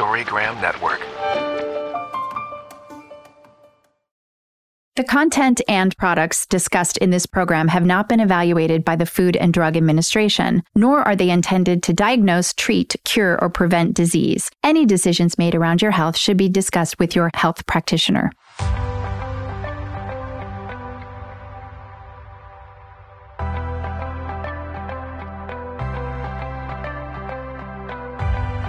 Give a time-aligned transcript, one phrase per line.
[0.00, 0.98] Storygram Network.
[4.96, 9.36] The content and products discussed in this program have not been evaluated by the Food
[9.36, 14.50] and Drug Administration, nor are they intended to diagnose, treat, cure, or prevent disease.
[14.64, 18.32] Any decisions made around your health should be discussed with your health practitioner.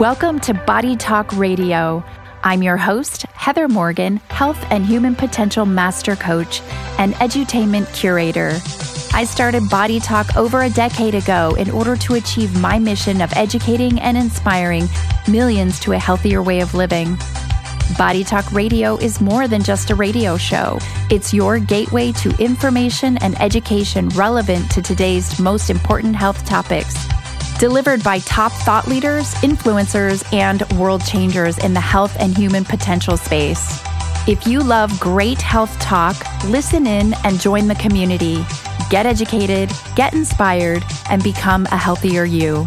[0.02, 2.04] Welcome to Body Talk Radio.
[2.44, 6.64] I'm your host, Heather Morgan, Health and Human Potential Master Coach
[6.98, 8.54] and Edutainment Curator.
[9.16, 13.32] I started Body Talk over a decade ago in order to achieve my mission of
[13.34, 14.88] educating and inspiring
[15.28, 17.16] millions to a healthier way of living.
[17.96, 20.80] Body Talk Radio is more than just a radio show.
[21.12, 26.96] It's your gateway to information and education relevant to today's most important health topics
[27.62, 33.16] delivered by top thought leaders, influencers, and world changers in the health and human potential
[33.16, 33.80] space.
[34.28, 38.44] If you love great health talk, listen in and join the community.
[38.90, 42.66] Get educated, get inspired, and become a healthier you.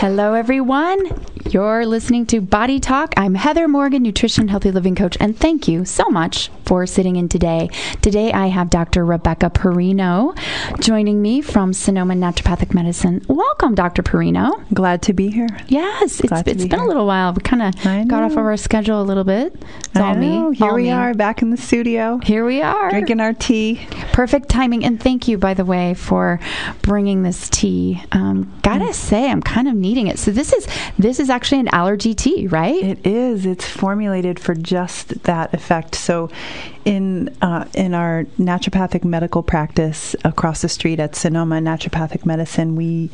[0.00, 1.35] Hello, everyone.
[1.50, 3.14] You're listening to Body Talk.
[3.16, 7.28] I'm Heather Morgan, Nutrition Healthy Living Coach, and thank you so much for sitting in
[7.28, 7.70] today.
[8.02, 9.04] Today, I have Dr.
[9.04, 10.36] Rebecca Perino
[10.80, 13.24] joining me from Sonoma Naturopathic Medicine.
[13.28, 14.02] Welcome, Dr.
[14.02, 14.64] Perino.
[14.74, 15.46] Glad to be here.
[15.68, 17.32] Yes, it's, Glad to it's be been a little while.
[17.32, 19.54] We kind of got off of our schedule a little bit.
[19.54, 20.56] It's all me.
[20.56, 20.90] Here all we me.
[20.90, 22.90] are back in the studio, Here we are.
[22.90, 23.86] drinking our tea.
[24.12, 24.84] Perfect timing.
[24.84, 26.40] And thank you, by the way, for
[26.82, 28.02] bringing this tea.
[28.10, 30.18] Um, gotta say, I'm kind of needing it.
[30.18, 30.66] So this is
[30.98, 32.82] this is actually an allergy tea, right?
[32.82, 33.46] It is.
[33.46, 35.94] It's formulated for just that effect.
[35.94, 36.30] So,
[36.84, 43.10] in uh, in our naturopathic medical practice across the street at Sonoma Naturopathic Medicine, we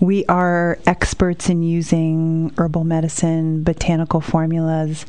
[0.00, 5.06] we are experts in using herbal medicine, botanical formulas.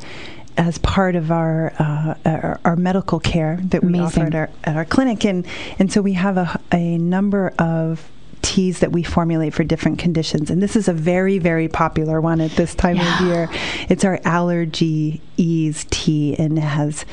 [0.58, 4.78] As part of our, uh, our our medical care that we offer at our at
[4.78, 5.46] our clinic, and
[5.80, 8.10] and so we have a, a number of
[8.46, 10.52] teas that we formulate for different conditions.
[10.52, 13.20] And this is a very, very popular one at this time Yeah.
[13.20, 13.50] of year.
[13.90, 17.06] It's our allergy ease tea and it has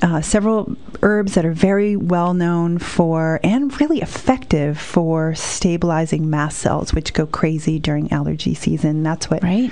[0.00, 6.58] uh, several herbs that are very well known for and really effective for stabilizing mast
[6.58, 9.02] cells, which go crazy during allergy season.
[9.04, 9.70] That's what Right.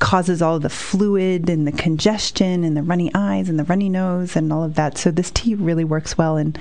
[0.00, 4.34] causes all the fluid and the congestion and the runny eyes and the runny nose
[4.34, 4.98] and all of that.
[4.98, 6.58] So this tea really works well, and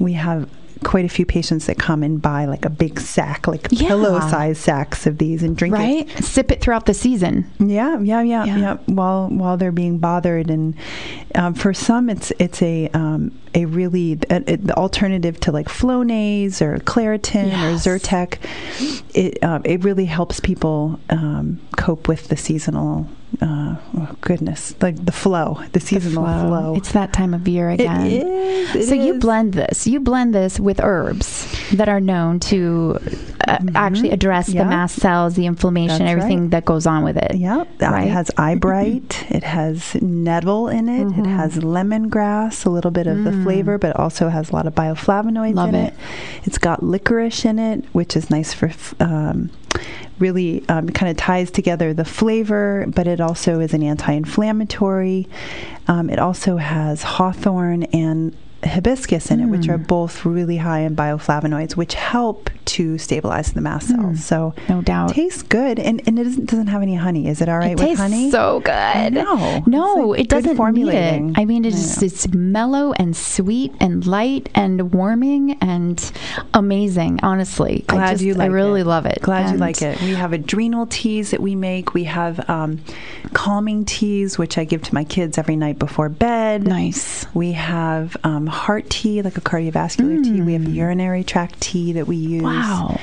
[0.00, 0.48] we have
[0.84, 3.88] quite a few patients that come and buy like a big sack, like Yeah.
[3.88, 5.78] pillow-sized sacks of these, and drink it.
[5.78, 6.24] Right?
[6.24, 7.50] Sip it throughout the season.
[7.58, 8.56] Yeah, yeah, yeah, Yeah.
[8.58, 8.76] yeah.
[8.86, 10.74] While while they're being bothered, and
[11.34, 16.60] um, for some, it's it's a um, a really a, the alternative to like Flonase
[16.60, 17.86] or Claritin Yes.
[17.86, 18.38] or Zyrtec.
[19.14, 23.06] It uh, it really helps people um, cope with the seasonal.
[23.42, 26.74] Uh, oh goodness, like the flow, the seasonal flow.
[26.76, 28.06] It's that time of year again.
[28.06, 29.86] is, it so you blend this.
[29.86, 32.98] You blend this with herbs that are known to
[33.48, 34.68] uh, actually address the Mm-hmm.
[34.70, 36.50] Mast cells, the inflammation, That's everything right.
[36.50, 37.36] that goes on with it.
[37.36, 38.06] Yeah, Right.
[38.08, 39.26] it has eyebright.
[39.30, 41.06] it has nettle in it.
[41.06, 41.20] Mm-hmm.
[41.24, 44.74] It has lemongrass, a little bit of the flavor, but also has a lot of
[44.74, 45.54] bioflavonoids Mm.
[45.54, 45.94] Love in it.
[45.94, 46.46] it.
[46.46, 48.70] It's got licorice in it, which is nice for.
[49.00, 49.50] Um,
[50.18, 55.28] really um, kind of ties together the flavor, but it also is an anti-inflammatory.
[55.86, 60.96] Um, it also has hawthorn and hibiscus in it, which are both really high in
[60.96, 64.24] bioflavonoids, which help to stabilize the mast cells.
[64.24, 64.68] So Mm.
[64.68, 65.14] No doubt.
[65.14, 67.28] tastes good, and, and it doesn't, doesn't have any honey.
[67.28, 68.30] Is it all right it with tastes honey?
[68.30, 68.72] so good.
[68.72, 69.62] I know.
[69.66, 71.32] No, like it good doesn't need it.
[71.36, 76.12] I mean, it's I just it's mellow and sweet and light and warming and
[76.54, 77.20] amazing.
[77.22, 78.86] Honestly, I Glad just you like I really it.
[78.86, 79.20] love it.
[79.22, 80.00] Glad you like it.
[80.02, 81.94] We have adrenal teas that we make.
[81.94, 82.80] We have um,
[83.32, 86.64] calming teas, which I give to my kids every night before bed.
[86.66, 87.26] Nice.
[87.34, 90.40] We have um, heart tea, like a cardiovascular tea.
[90.40, 92.42] We have urinary tract tea that we use.
[92.42, 92.44] Mm.
[92.44, 93.00] Wow.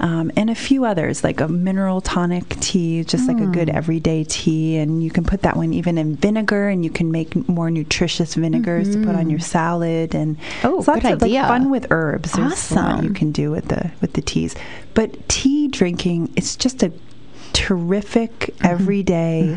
[0.00, 3.74] Um, and a few others, like a mineral tonic tea, just like a good Mm.
[3.74, 4.76] everyday tea.
[4.78, 8.34] And you can put that one even in vinegar, and you can make more nutritious
[8.34, 10.12] vinegars to put on your salad.
[10.16, 10.66] And Mm-hmm.
[10.66, 12.32] Oh, it's lots good of, like, fun with herbs.
[12.32, 14.56] There's a lot you can do with the with the teas.
[14.94, 16.90] But tea drinking, it's just a
[17.52, 18.66] terrific Mm-hmm.
[18.66, 19.54] everyday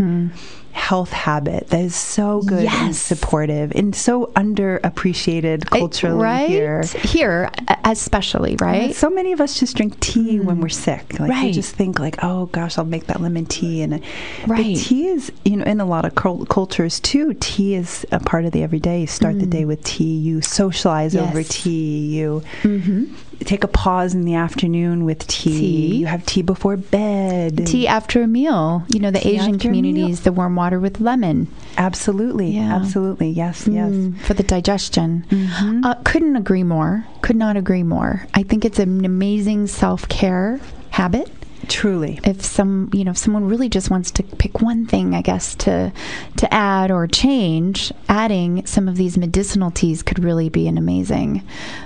[0.76, 6.50] health habit that is so good and supportive and so underappreciated culturally right?
[6.50, 6.84] here.
[6.84, 8.94] Here, uh, especially, right?
[8.94, 11.18] So many of us just drink tea when we're sick.
[11.18, 13.82] Like we just think like, oh gosh, I'll make that lemon tea.
[13.82, 14.02] And
[14.46, 14.78] but Right.
[14.78, 17.34] tea is, you know, in a lot of cul- cultures too.
[17.40, 19.02] Tea is a part of the everyday.
[19.02, 20.18] You start the day with tea.
[20.18, 22.18] You socialize over tea.
[22.18, 23.06] You mm-hmm.
[23.40, 25.60] Take a pause in the afternoon with tea.
[25.60, 25.96] Tea.
[25.98, 27.66] You have tea before bed.
[27.68, 28.84] Tea after a meal.
[28.90, 29.82] You know, the Tea Asian after a meal.
[29.82, 31.48] communities, the warm water with lemon
[31.78, 32.52] Absolutely.
[32.52, 32.76] Yeah.
[32.76, 33.30] Absolutely.
[33.30, 33.68] Yes.
[33.68, 33.92] Yes.
[33.92, 35.26] mm, for the digestion.
[35.30, 35.84] Mhm.
[35.86, 37.06] Uh, couldn't agree more.
[37.22, 38.26] Could not agree more.
[38.34, 40.60] I think it's an amazing self care
[40.92, 41.30] habit.
[41.68, 42.20] Truly.
[42.24, 45.56] if some you know if someone really just wants to pick one thing i guess
[45.56, 45.92] to
[46.38, 51.42] to add or change adding some of these medicinal teas could really be an amazing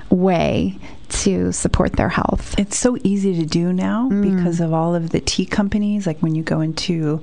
[0.09, 0.77] way
[1.09, 4.35] to support their health It's so easy to do now Mm.
[4.37, 6.07] because of all of the tea companies.
[6.07, 7.21] Like when you go into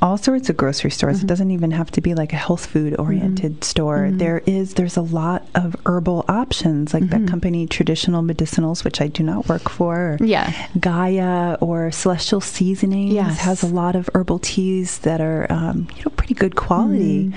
[0.00, 1.24] all sorts of grocery stores, Mm-hmm.
[1.24, 3.98] it doesn't even have to be like a health food oriented store.
[4.10, 4.18] Mhm.
[4.18, 9.08] There is there's a lot of herbal options, like that company Traditional Medicinals, which I
[9.08, 9.88] do not work for.
[9.98, 13.38] Or yeah Gaia or Celestial Seasonings Yes.
[13.40, 17.28] has a lot of herbal teas that are um, you know pretty good quality.
[17.28, 17.34] Mm.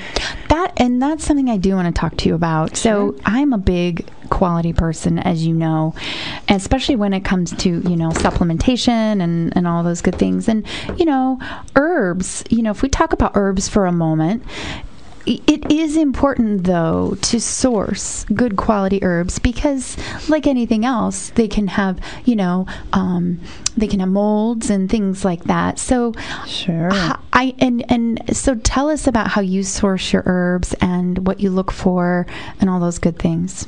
[0.49, 3.13] that and that's something i do want to talk to you about Sure.
[3.13, 5.93] so i'm a big quality person as you know
[6.49, 10.65] especially when it comes to you know supplementation and and all those good things and
[10.97, 11.39] you know
[11.75, 14.43] herbs you know if we talk about herbs for a moment
[15.27, 19.95] it is important though to source good quality herbs because
[20.29, 23.39] like anything else they can have you know um,
[23.77, 26.11] they can have molds and things like that so
[26.47, 26.89] Sure.
[27.33, 31.49] I and and so tell us about how you source your herbs and what you
[31.49, 32.25] look for
[32.59, 33.67] and all those good things.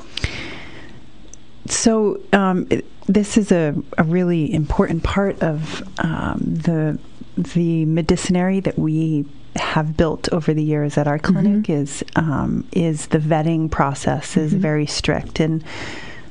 [1.67, 6.99] So um, it, this is a, a really important part of um, the
[7.37, 9.25] the medicinary that we
[9.55, 14.53] have built over the years at our clinic is um, is the vetting process is
[14.53, 14.57] Mhm.
[14.57, 15.63] very strict and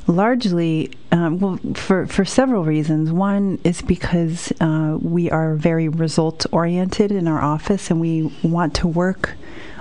[0.08, 6.44] largely um, well for for several reasons one is because uh, we are very result
[6.52, 9.34] oriented in our office and we want to work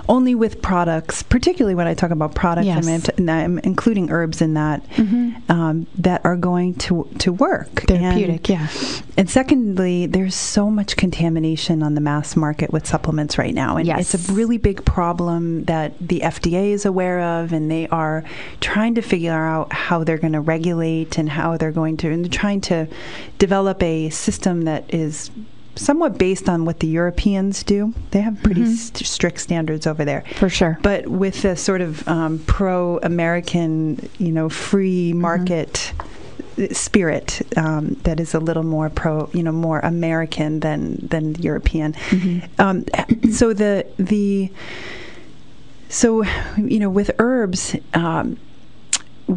[0.08, 2.86] only with products particularly when I talk about products Yes.
[2.86, 4.82] I'm, and I'm including herbs in that
[5.48, 8.68] um, that are going to to work Therapeutic, yeah.
[8.70, 13.76] and, and secondly there's so much contamination on the mass market with supplements right now
[13.76, 14.14] and Yes.
[14.14, 18.24] it's a really big problem that the FDA is aware of and they are
[18.60, 22.24] trying to figure out how they're going to regulate and how they're going to and
[22.24, 22.86] they're trying to
[23.38, 25.30] develop a system that is
[25.74, 28.76] somewhat based on what the Europeans do they have pretty Mhm.
[28.76, 30.78] st- strict standards over there For sure.
[30.82, 35.92] but with a sort of um, pro-American, you know, free market
[36.72, 41.94] spirit um, that is a little more pro, you know, more American than than European.
[42.10, 42.42] Mhm.
[42.58, 42.84] Um,
[43.32, 44.50] so the the
[45.88, 46.22] so
[46.58, 47.74] you know with herbs.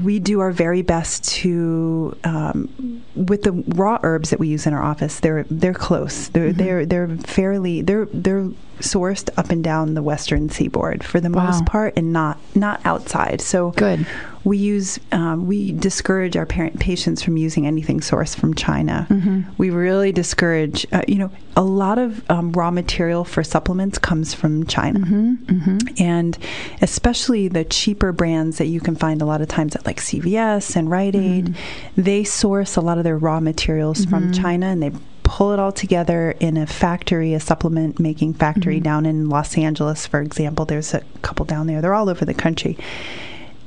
[0.04, 4.74] We do our very best to um, with the raw herbs that we use in
[4.74, 5.20] our office.
[5.20, 6.28] They're they're close.
[6.30, 6.58] They're Mhm.
[6.58, 8.50] they're they're fairly they're they're
[8.80, 11.46] sourced up and down the western seaboard for the Wow.
[11.46, 13.40] most part, and not not outside.
[13.42, 14.06] So Good.
[14.46, 19.08] We use um, we discourage our parent patients from using anything sourced from China.
[19.10, 19.46] Mhm.
[19.58, 20.86] We really discourage.
[20.94, 25.38] Uh, you know, a lot of um, raw material for supplements comes from China Mhm.
[25.46, 26.00] Mhm.
[26.02, 26.38] and
[26.82, 30.76] especially the cheaper brands that you can find a lot of times at like CVS
[30.76, 31.56] and Rite Aid, Mhm.
[31.98, 34.42] they source a lot of their raw materials from Mhm.
[34.42, 34.92] China and they
[35.24, 38.84] pull it all together in a factory, a supplement making factory Mhm.
[38.84, 40.66] down in Los Angeles, for example.
[40.66, 41.82] There's a couple down there.
[41.82, 42.78] They're all over the country.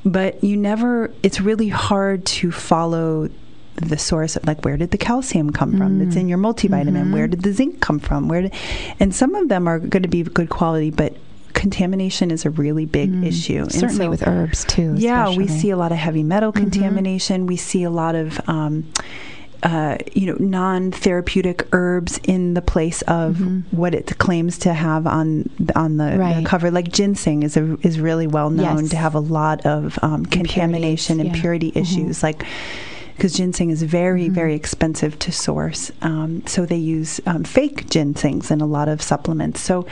[0.04, 3.28] But you never, it's really hard to follow
[3.76, 6.20] the source of like where did the calcium come from that's Mm.
[6.22, 7.12] in your multivitamin Mhm.
[7.12, 8.52] where did the zinc come from where did,
[8.98, 11.14] and some of them are going to be good quality but
[11.52, 13.24] contamination is a really big Mm.
[13.24, 14.94] issue And Certainly so- with herbs too.
[14.98, 16.56] yeah we see a lot of heavy metal Mhm.
[16.56, 18.82] contamination we see a lot of um,
[19.62, 23.62] uh, you know, non-therapeutic herbs in the place of Mhm.
[23.72, 26.10] what it claims to have on on the,
[26.40, 26.70] the cover.
[26.70, 28.90] Like ginseng is a, is really well known Yes.
[28.90, 31.26] to have a lot of um, contamination, yeah.
[31.26, 31.80] impurity Mhm.
[31.82, 32.22] issues.
[32.22, 32.44] Like
[33.16, 34.32] because ginseng is very Mhm.
[34.32, 39.02] very expensive to source, um, so they use um, fake ginsengs in a lot of
[39.02, 39.60] supplements.
[39.60, 39.86] So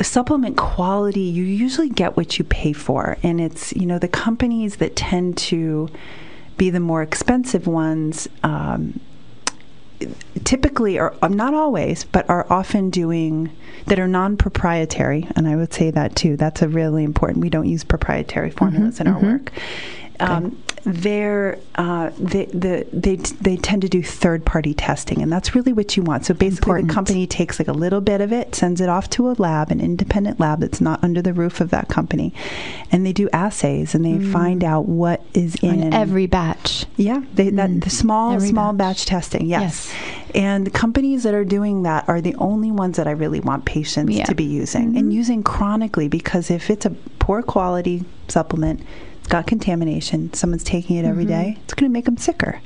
[0.00, 4.76] supplement quality you usually get what you pay for and it's you know the companies
[4.76, 5.88] that tend to
[6.56, 9.00] be the more expensive ones um,
[10.44, 13.50] typically are um, not always but are often doing
[13.86, 16.36] that are non-proprietary and i would say that too.
[16.36, 19.32] That's a really important we don't use proprietary formulas in our mhm.
[19.32, 19.52] work.
[20.20, 25.54] Um, they're uh, they, the, they they tend to do third party testing, and that's
[25.54, 26.26] really what you want.
[26.26, 26.88] So basically, Important.
[26.88, 29.70] the company takes like a little bit of it, sends it off to a lab,
[29.70, 32.34] an independent lab that's not under the roof of that company,
[32.90, 34.32] and they do assays and they mm.
[34.32, 36.86] find out what is in On every batch.
[36.96, 37.84] yeah, they, that mm.
[37.84, 38.98] the small Every small batch.
[38.98, 39.46] batch, testing.
[39.46, 39.92] Yes.
[40.34, 43.64] and the companies that are doing that are the only ones that I really want
[43.64, 44.24] patients Yeah.
[44.24, 45.10] to be using and mm-hmm.
[45.10, 48.80] using chronically because if it's a poor quality supplement,
[49.28, 52.60] got contamination, someone's taking it every day, it's going to make them sicker.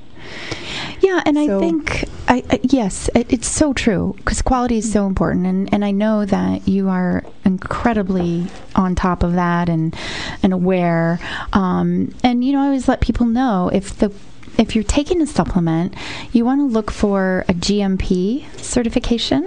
[1.01, 5.07] Yeah, and I think I, I yes, it, it's so true because quality is so
[5.07, 9.95] important, and and I know that you are incredibly on top of that and
[10.43, 11.21] and aware.
[11.53, 14.11] Um, and you know, I always let people know if the
[14.59, 15.95] if you're taking a supplement,
[16.33, 19.47] you want to look for a GMP certification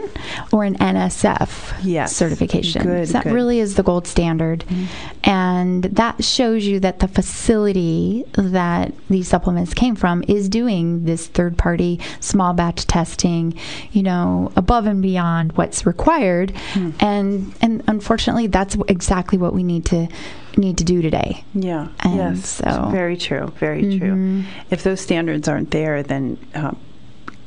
[0.52, 2.16] or an NSF Yes.
[2.16, 2.84] certification.
[2.84, 3.34] Good, So that good.
[3.34, 4.60] really is the gold standard.
[4.68, 5.30] Mm-hmm.
[5.30, 11.28] And that shows you that the facility that these supplements came from is doing this
[11.28, 13.54] third party small batch testing,
[13.92, 16.52] you know, above and beyond what's required.
[16.74, 16.92] Hmm.
[17.00, 20.08] And and unfortunately that's exactly what we need to
[20.60, 21.44] need to do today.
[21.54, 21.88] Yeah.
[22.02, 22.50] And yes.
[22.50, 23.48] so- very true.
[23.58, 24.44] Very true.
[24.70, 26.78] If those standards aren't there, then um,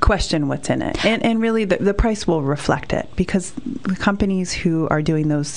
[0.03, 3.97] question what's in it, and and really the, the price will reflect it because the
[3.97, 5.49] companies who are doing those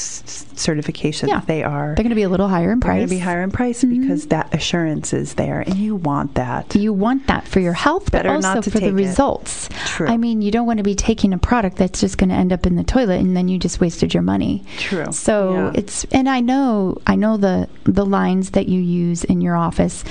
[0.56, 1.42] certifications, Yeah.
[1.46, 3.10] they are They're going to be a little higher in they're going price.
[3.10, 4.02] to be higher in price mm-hmm.
[4.02, 6.76] because that assurance is there, and you want that.
[6.76, 8.94] You want that for your health, but also for the it.
[8.94, 9.68] results.
[9.88, 10.08] True.
[10.08, 12.54] I mean, you don't want to be taking a product that's just going to end
[12.54, 14.64] up in the toilet and then you just wasted your money.
[14.78, 15.12] True.
[15.12, 15.72] So Yeah.
[15.76, 20.04] it's and I know I know the the lines that you use in your office.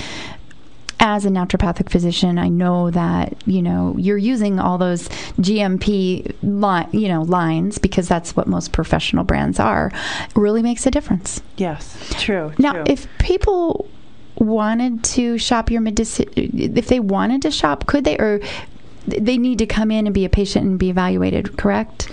[0.99, 5.09] As a naturopathic physician, I know that you know you're using all those
[5.39, 9.91] GMP li- you know lines because that's what most professional brands are.
[10.23, 11.41] It really makes a difference.
[11.57, 12.53] Yes, true.
[12.57, 12.83] Now, true.
[12.87, 13.89] if people
[14.37, 18.39] wanted to shop your medicine, if they wanted to shop, could they or
[19.07, 22.09] they need to come in and be a patient and be evaluated, correct?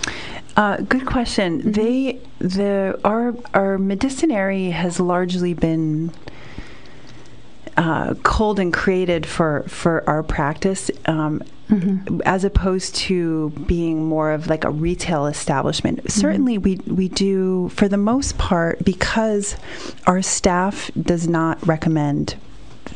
[0.55, 1.61] Uh, good question.
[1.61, 1.71] Mm-hmm.
[1.71, 6.11] They the our our medicinary has largely been
[7.77, 10.89] uh, culled and created for for our practice.
[11.05, 12.19] Um, Mm-hmm.
[12.25, 16.09] As opposed to being more of like a retail establishment, Mm-hmm.
[16.09, 19.55] certainly we we do for the most part because
[20.05, 22.35] our staff does not recommend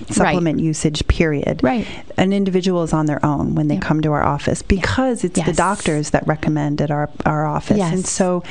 [0.09, 1.07] supplement usage.
[1.07, 1.61] Period.
[1.63, 1.87] Right.
[2.17, 3.83] An individual is on their own when they Yep.
[3.83, 8.05] come to our office because it's the doctors that recommend at our our office, and
[8.05, 8.43] so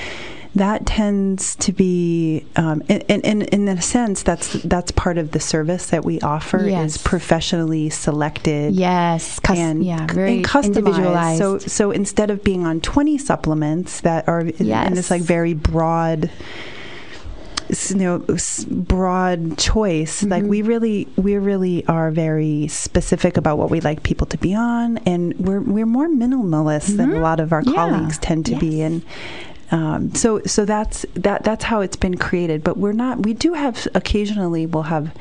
[0.57, 5.41] that tends to be, um, in, in in a sense, that's that's part of the
[5.41, 6.97] service that we offer Yes.
[6.97, 8.75] is professionally selected.
[8.75, 10.65] Yes, cus- and, yeah, very and customized.
[10.65, 11.39] individualized.
[11.39, 15.53] So, so instead of being on 20 supplements that are in- in this like very
[15.55, 16.31] broad,
[17.91, 18.25] you know,
[18.71, 20.49] broad choice, like Mm-hmm.
[20.51, 24.99] we really, we really are very specific about what we like people to be on,
[25.05, 27.71] and we're we're more minimalist than a lot of our Mm-hmm.
[27.75, 27.77] Yeah.
[27.91, 29.03] colleagues tend to be, and.
[29.71, 31.45] Um, so, so that's that.
[31.45, 32.63] That's how it's been created.
[32.63, 33.23] But we're not.
[33.25, 34.67] We do have occasionally.
[34.67, 35.13] We'll have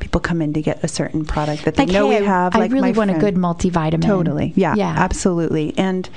[0.00, 2.54] people come in to get a certain product that they like, know hey, we have.
[2.54, 4.04] I like really want a good multivitamin.
[4.04, 4.52] Totally.
[4.56, 5.74] Yeah, yeah, Absolutely.
[5.76, 6.08] And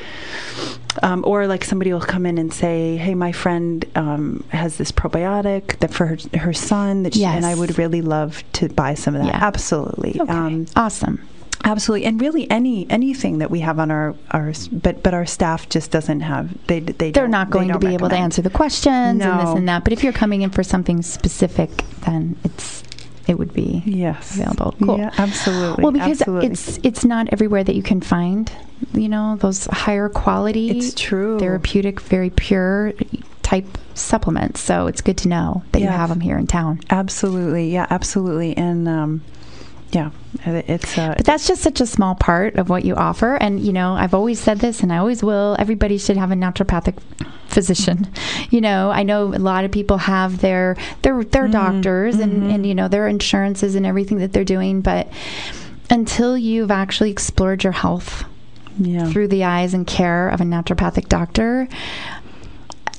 [1.04, 4.92] um, or like somebody will come in and say, "Hey, my friend um, has this
[4.92, 8.94] probiotic that for her, her son that she, and I would really love to buy
[8.94, 9.40] some of that." Yeah.
[9.42, 10.20] Absolutely.
[10.20, 10.32] Okay.
[10.32, 11.28] Um, awesome.
[11.64, 12.06] Absolutely.
[12.08, 15.92] And really any anything that we have on our our but but our staff just
[15.92, 18.50] doesn't have they they They're not they going to don't be able to answer the
[18.50, 19.84] questions and this and that.
[19.84, 21.70] But if you're coming in for something specific,
[22.06, 22.84] then it's
[23.28, 24.36] it would be Yes.
[24.36, 24.74] available.
[24.84, 24.98] Cool.
[24.98, 25.84] Yeah, absolutely.
[25.84, 26.48] Well, because absolutely.
[26.48, 28.52] it's it's not everywhere that you can find,
[28.94, 31.38] you know, those higher quality, It's true.
[31.38, 32.94] therapeutic, very pure
[33.44, 34.62] type supplements.
[34.62, 36.80] So it's good to know that you have them here in town.
[36.90, 37.72] absolutely.
[37.72, 38.58] Yeah, absolutely.
[38.58, 39.22] And um,
[39.92, 40.12] yeah,
[40.46, 43.36] it's uh, But that's just such a small part of what you offer.
[43.36, 45.56] And, you know, I've always said this and I always will.
[45.58, 47.00] Everybody should have a naturopathic
[47.48, 47.98] physician.
[47.98, 48.56] Mm-hmm.
[48.56, 51.52] You know, I know a lot of people have their their their mm-hmm.
[51.52, 52.50] doctors and, mm-hmm.
[52.52, 55.08] and you know, their insurances and everything that they're doing, but
[55.90, 58.24] until you've actually explored your health
[58.78, 59.10] yeah.
[59.10, 61.68] through the eyes and care of a naturopathic doctor,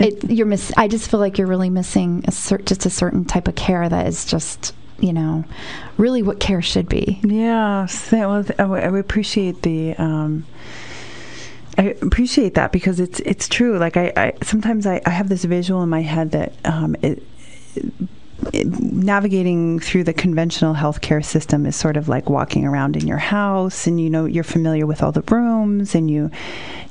[0.01, 0.73] it, you're miss.
[0.77, 3.89] I just feel like you're really missing a cer- just a certain type of care
[3.89, 5.45] that is just, you know,
[5.97, 7.21] really what care should be.
[7.23, 9.95] Yeah, well, I appreciate the.
[9.95, 10.47] Um,
[11.79, 13.79] I appreciate that because it's it's true.
[13.79, 17.23] Like I, I sometimes I, I have this visual in my head that um, it,
[18.53, 23.87] navigating through the conventional healthcare system is sort of like walking around in your house,
[23.87, 26.31] and you know you're familiar with all the rooms, and you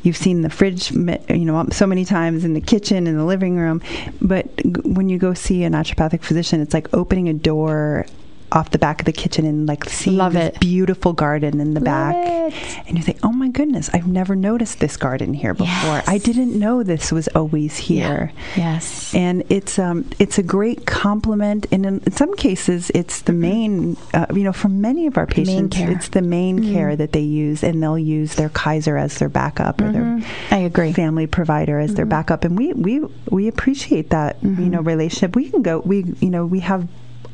[0.04, 3.58] you've seen the fridge, you know, so many times in the kitchen, in the living
[3.58, 3.82] room.
[4.22, 4.48] But
[4.86, 8.06] when you go see a naturopathic physician, it's like opening a door
[8.52, 10.60] off the back of the kitchen and like seeing Love this it.
[10.60, 12.54] beautiful garden in the Love back, it.
[12.88, 15.68] and you think, "Oh my goodness, I've never noticed this garden here before.
[15.68, 16.08] Yes.
[16.08, 19.14] I didn't know this was always here." Yes.
[19.14, 23.98] And it's um, it's a great compliment, and in, in some cases, it's the main.
[24.14, 26.74] Uh, you know, for many of our patients, it's the main Mhm.
[26.74, 30.24] care that they use, and they'll use their Kaiser as their backup or their Mhm.
[30.52, 30.92] I agree.
[30.94, 32.10] family provider as their Mhm.
[32.10, 35.36] backup, and we we we appreciate that you know relationship.
[35.36, 35.82] We can go.
[35.86, 36.88] We you know we have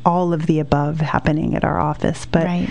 [0.06, 2.70] all of the above happening at our office, but right.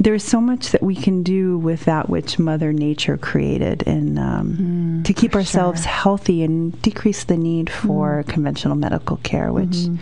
[0.00, 4.56] there's so much that we can do with that which Mother Nature created, and um,
[4.60, 5.92] Mm, to keep ourselves sure.
[5.92, 8.28] healthy and decrease the need for Mm.
[8.28, 9.98] conventional medical care, which Mhm.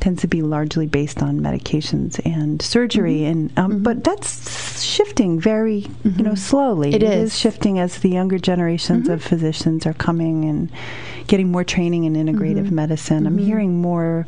[0.00, 3.20] tends to be largely based on medications and surgery.
[3.20, 3.30] Mhm.
[3.30, 3.82] And um, Mhm.
[3.82, 6.38] but that's shifting very you know Mhm.
[6.38, 6.88] slowly.
[6.94, 7.32] It it is.
[7.34, 10.70] is shifting as the younger generations of physicians are coming and
[11.28, 12.72] getting more training in integrative Mhm.
[12.72, 13.26] medicine.
[13.26, 14.26] I'm hearing more,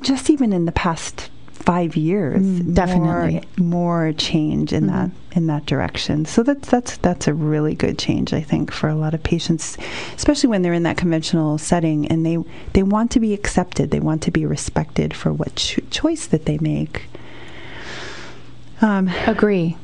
[0.00, 3.42] just even in the past five years, Mm, definitely.
[3.58, 4.92] more, more change in Mhm.
[4.92, 6.24] that in that direction.
[6.24, 9.76] So that's that's that's a really good change, I think, for a lot of patients,
[10.16, 12.38] especially when they're in that conventional setting and they
[12.72, 16.46] they want to be accepted, they want to be respected for what cho- choice that
[16.46, 17.02] they make.
[18.82, 19.76] Um, Agree.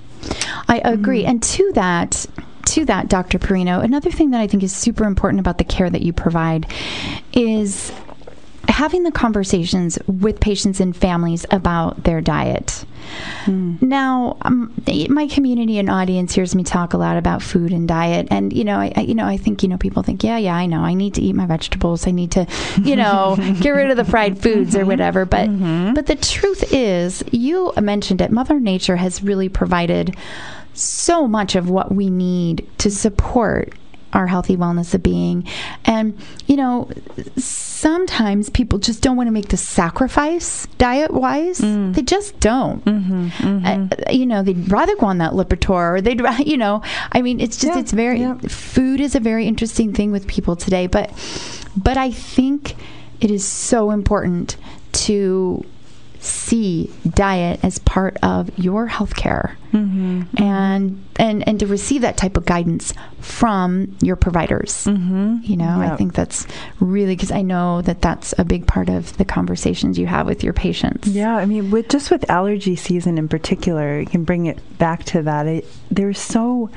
[0.69, 1.23] I agree.
[1.25, 1.29] Mhm.
[1.29, 2.27] And to that,
[2.67, 3.39] to that, Dr.
[3.39, 6.67] Perino, another thing that I think is super important about the care that you provide
[7.33, 7.93] is
[8.69, 12.85] having the conversations with patients and families about their diet.
[13.45, 14.73] mm, Now, um,
[15.09, 18.65] my community and audience hears me talk a lot about food and diet, and you
[18.65, 20.81] know, I, I- you know, I think you know people think, yeah, yeah, I know,
[20.81, 22.47] I need to eat my vegetables, I need to,
[22.83, 25.25] you know, get rid of the fried foods or whatever.
[25.25, 25.95] But Mhm.
[25.95, 28.31] but the truth is, you mentioned it.
[28.33, 30.17] Mother Nature has really provided
[30.75, 33.73] so much of what we need to support
[34.13, 35.47] our healthy wellness of being.
[35.85, 36.89] And, you know,
[37.37, 41.61] sometimes people just don't want to make the sacrifice diet wise.
[41.61, 41.95] Mm.
[41.95, 42.85] They just don't.
[42.85, 43.93] mhm, mhm.
[43.93, 46.83] Uh, you know, they'd rather go on that Lipitor, or they'd, you know,
[47.13, 48.39] I mean, it's just, Yeah, it's very, yeah.
[48.49, 50.87] food is a very interesting thing with people today.
[50.87, 51.11] But,
[51.77, 52.75] but I think
[53.21, 54.57] it is so important
[54.93, 55.65] to
[56.27, 60.27] see diet as part of your healthcare Mhm.
[60.41, 65.47] and and and to receive that type of guidance from your providers Mhm.
[65.47, 66.47] you know i think that's
[66.81, 70.43] really because i know that that's a big part of the conversations you have with
[70.45, 74.47] your patients Yeah, I mean, with just with allergy season in particular, you can bring
[74.47, 75.47] it back to that.
[75.47, 76.71] It, there's so,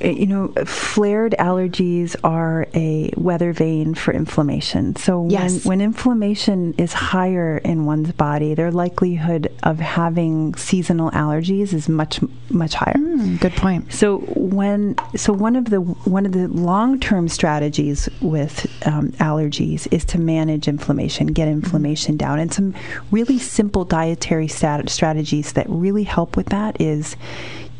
[0.00, 4.96] you know, flared allergies are a weather vane for inflammation.
[4.96, 5.64] So Yes.
[5.64, 11.88] when when inflammation is higher in one's body, their likelihood of having seasonal allergies is
[11.88, 12.20] much
[12.50, 12.94] much higher.
[12.96, 18.08] Mm, good point So when so one of the one of the long term strategies
[18.20, 22.74] with um, allergies is to manage inflammation, get inflammation down, and some
[23.10, 27.16] really simple dietary stat- strategies that really help with that is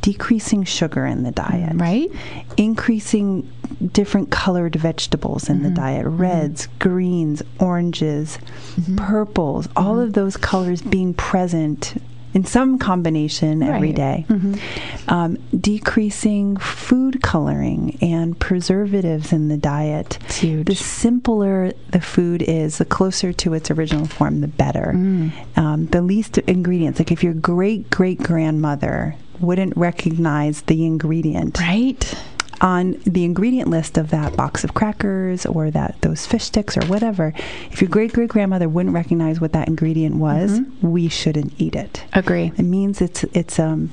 [0.01, 2.11] decreasing sugar in the diet, right
[2.57, 3.49] increasing
[3.93, 5.75] different colored vegetables in the Mhm.
[5.75, 8.39] diet, reds, greens, oranges,
[8.81, 8.97] Mhm.
[8.97, 11.95] purples, all of those colors being present
[12.35, 13.97] in some combination every Right.
[13.97, 14.59] day Mhm.
[15.09, 20.19] um, decreasing food coloring and preservatives in the diet.
[20.27, 24.93] it's huge The simpler the food is, the closer to its original form, the better.
[24.95, 25.31] Mm.
[25.57, 32.15] Um, the least ingredients, like if your great great grandmother wouldn't recognize the ingredient right
[32.61, 36.85] on the ingredient list of that box of crackers or that those fish sticks or
[36.87, 37.33] whatever,
[37.71, 40.67] if your great great grandmother wouldn't recognize what that ingredient was, Mhm.
[40.83, 42.03] we shouldn't eat it.
[42.15, 43.91] agree It means it's it's um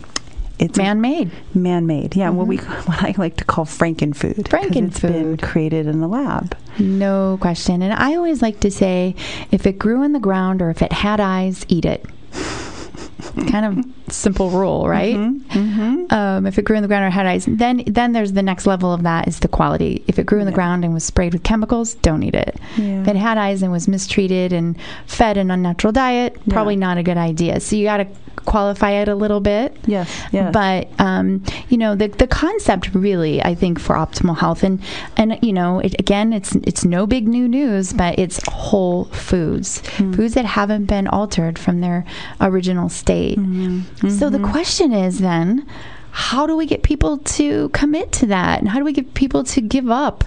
[0.58, 2.16] it's man-made man-made.
[2.16, 2.50] Yeah, what Mhm.
[2.50, 4.50] we what I like to call frankenfood.
[4.50, 6.56] 'cause It's been created in the lab.
[6.80, 9.16] no question and i always like to say
[9.52, 12.04] if it grew in the ground or if it had eyes eat it
[13.52, 16.14] kind of simple rule right Mm-hmm.
[16.14, 18.66] um, if it grew in the ground or had eyes, then then there's the next
[18.68, 20.04] level of that is the quality.
[20.08, 20.56] If it grew in the Yeah.
[20.56, 22.58] ground and was sprayed with chemicals, don't eat it.
[22.78, 23.02] Yeah.
[23.02, 24.76] If it had eyes and was mistreated and
[25.08, 26.54] fed an unnatural diet, Yeah.
[26.54, 27.60] probably not a good idea.
[27.60, 28.08] So you got to
[28.46, 29.76] qualify it a little bit.
[29.88, 30.08] yes.
[30.32, 30.52] Yes.
[30.54, 34.80] But um, you know the the concept really, I think, for optimal health and
[35.18, 39.82] and you know it, again, it's it's no big new news, but it's whole foods,
[39.98, 40.14] Hmm.
[40.14, 42.06] foods that haven't been altered from their
[42.40, 43.15] original state.
[43.38, 44.12] Mhm.
[44.12, 44.52] So the Mhm.
[44.52, 45.66] question is then,
[46.12, 48.60] how do we get people to commit to that?
[48.62, 50.24] And how do we get people to give up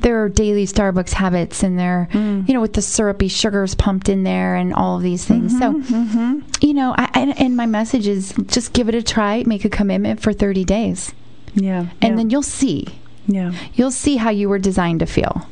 [0.00, 2.46] their daily Starbucks habits and their, Mm.
[2.46, 5.58] you know, with the syrupy sugars pumped in there and all of these things?
[5.58, 6.42] So, Mhm.
[6.60, 9.70] you know, I, and, and my message is just give it a try, make a
[9.70, 11.12] commitment for 30 days,
[11.54, 12.16] yeah, and yeah.
[12.16, 12.86] then you'll see.
[13.26, 13.52] yeah.
[13.74, 15.46] You'll see how you were designed to feel.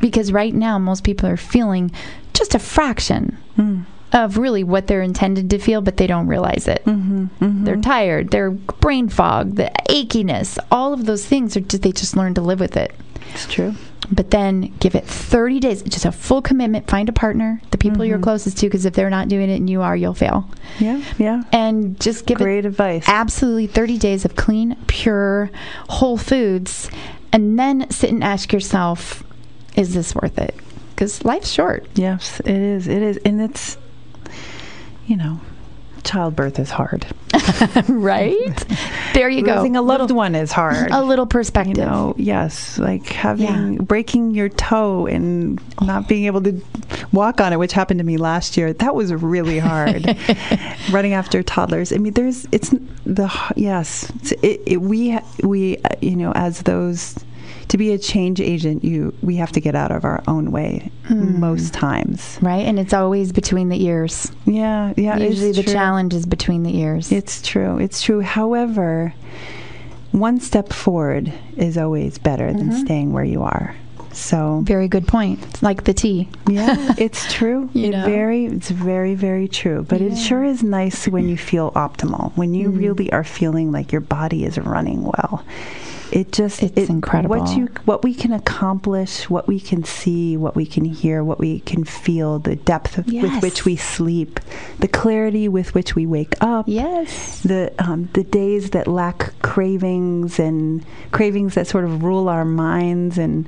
[0.00, 1.90] Because right now, most people are feeling
[2.32, 3.82] just a fraction Mm.
[4.12, 6.82] Of really what they're intended to feel, but they don't realize it.
[6.86, 7.64] Mm-hmm, mm-hmm.
[7.64, 12.16] They're tired, they're brain fog, the achiness, all of those things are just, they just
[12.16, 12.92] learn to live with it.
[13.34, 13.74] It's true.
[14.10, 16.88] But then give it 30 days, just a full commitment.
[16.88, 18.22] Find a partner, the people you're Mhm.
[18.22, 20.48] closest to, because if they're not doing it and you are, you'll fail.
[20.78, 21.42] Yeah, yeah.
[21.52, 23.04] And just give it Great advice.
[23.06, 25.50] absolutely 30 days of clean, pure,
[25.90, 26.88] whole foods,
[27.34, 29.22] and then sit and ask yourself,
[29.76, 30.54] is this worth it?
[30.94, 31.86] Because life's short.
[31.94, 32.88] Yes, it is.
[32.88, 33.76] It is, and it's
[35.08, 35.40] you know,
[36.04, 37.06] childbirth is hard.
[37.88, 38.64] right?
[39.14, 39.56] there you go.
[39.56, 40.90] Losing a loved Little- one is hard.
[40.90, 41.76] A little perspective.
[41.78, 43.82] you know, yes, like having Yeah.
[43.82, 46.60] breaking your toe and not being able to
[47.12, 48.72] walk on it, which happened to me last year.
[48.72, 50.06] That was really hard.
[50.90, 51.92] Running after toddlers.
[51.92, 52.70] I mean, there's it's
[53.04, 54.10] the yes,
[54.42, 57.14] it, it, we we uh, you know as those
[57.68, 60.90] to be a change agent, you we have to get out of our own way
[61.08, 61.38] Mm.
[61.38, 62.38] most times.
[62.42, 62.66] right?
[62.66, 64.30] And it's always between the ears.
[64.44, 65.16] Yeah, yeah.
[65.18, 65.72] Usually the true.
[65.72, 67.10] challenge is between the ears.
[67.12, 67.78] It's true.
[67.78, 68.20] It's true.
[68.20, 69.14] However,
[70.12, 72.80] one step forward is always better than Mhm.
[72.80, 73.74] staying where you are.
[74.12, 75.38] So, Very good point.
[75.50, 76.28] It's like the tea.
[76.48, 77.68] yeah, it's true.
[77.72, 78.04] You it know?
[78.06, 79.84] very it's very very true.
[79.88, 82.32] But it sure is nice when you feel optimal.
[82.34, 82.78] When you Mm.
[82.78, 85.42] really are feeling like your body is running well.
[86.10, 87.36] It just It's it, incredible.
[87.38, 91.38] what you what we can accomplish, what we can see, what we can hear, what
[91.38, 94.40] we can feel, the depth of, with which we sleep,
[94.78, 97.42] the clarity with which we wake up Yes.
[97.42, 103.18] the um, the days that lack cravings and cravings that sort of rule our minds
[103.18, 103.46] and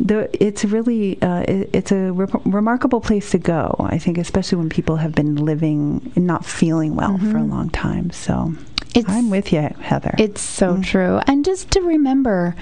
[0.00, 4.56] the it's really uh, it, it's a re- remarkable place to go I think especially
[4.58, 7.50] when people have been living and not feeling well for a Mhm.
[7.50, 8.54] long time so
[8.94, 10.82] It's I'm with you Heather It's so Mm.
[10.84, 11.20] true.
[11.26, 12.56] And just to remember,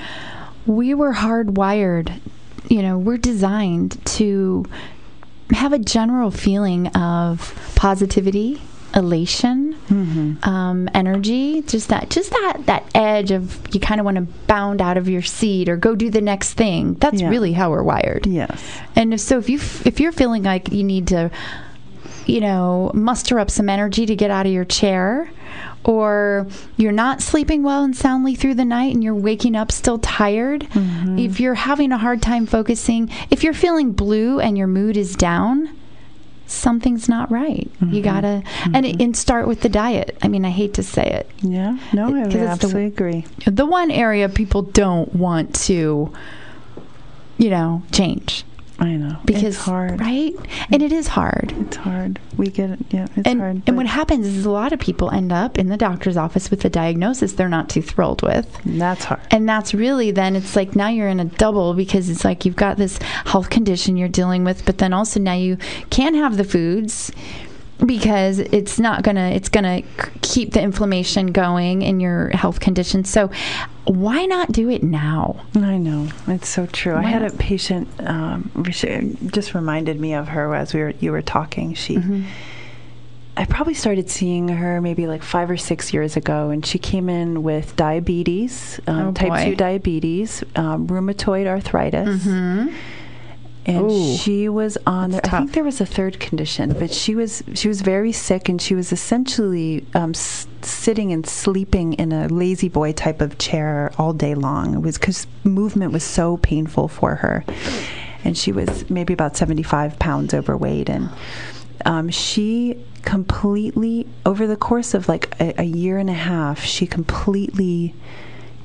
[0.66, 2.12] we were hardwired,
[2.68, 4.64] you know, we're designed to
[5.52, 8.60] have a general feeling of positivity,
[8.94, 14.16] elation, hmm um, energy, just that, just that, that edge of you kind of want
[14.16, 16.94] to bound out of your seat or go do the next thing.
[16.94, 17.28] That's Yeah.
[17.30, 18.26] really how we're wired.
[18.26, 18.60] yes
[18.96, 21.30] And if, so if you f- if you're feeling like you need to,
[22.26, 25.30] you know, muster up some energy to get out of your chair,
[25.84, 29.98] or you're not sleeping well and soundly through the night and you're waking up still
[29.98, 31.24] tired, Mhm.
[31.24, 35.14] if you're having a hard time focusing, if you're feeling blue and your mood is
[35.16, 35.68] down,
[36.46, 37.70] something's not right.
[37.80, 38.04] You Mhm.
[38.04, 40.16] gotta and and start with the diet.
[40.22, 41.30] I mean, I hate to say it.
[41.42, 46.10] yeah no I it's the- absolutely agree The one area people don't want to,
[47.38, 48.44] you know, change
[48.80, 49.18] I know.
[49.24, 50.00] Because it's hard.
[50.00, 50.34] right?
[50.70, 51.52] And it is hard.
[51.58, 52.20] It's hard.
[52.36, 52.78] We get it.
[52.90, 55.68] Yeah it's and, hard and what happens is a lot of people end up in
[55.68, 58.60] the doctor's office with a diagnosis they're not too thrilled with.
[58.64, 59.20] That's hard.
[59.30, 62.56] And that's really then it's like now you're in a double because it's like you've
[62.56, 65.56] got this health condition you're dealing with but then also now you
[65.90, 67.10] can't have the foods
[67.86, 69.82] because it's not gonna it's gonna
[70.22, 73.30] keep the inflammation going in your health condition so
[73.84, 76.94] why not do it now I know it's so true.
[76.94, 77.34] I had not?
[77.34, 77.88] a patient.
[78.06, 81.74] Um, just reminded me of her as we were you were talking.
[81.74, 82.22] She, Mm-hmm.
[83.36, 87.08] I probably started seeing her maybe like five or six years ago, and she came
[87.08, 92.74] in with diabetes, um, Oh, type two diabetes, um, rheumatoid arthritis, mm-hmm.
[93.68, 94.16] And Ooh.
[94.16, 95.10] she was on.
[95.10, 98.12] There, That's I think there was a third condition, but she was she was very
[98.12, 103.36] sick, and she was essentially um, s- sitting and sleeping in a La-Z-Boy type of
[103.36, 104.74] chair all day long.
[104.74, 107.44] It was because movement was so painful for her,
[108.24, 111.10] and she was maybe about seventy five pounds overweight, and
[111.84, 116.86] um, she completely over the course of like a, a year and a half, she
[116.86, 117.94] completely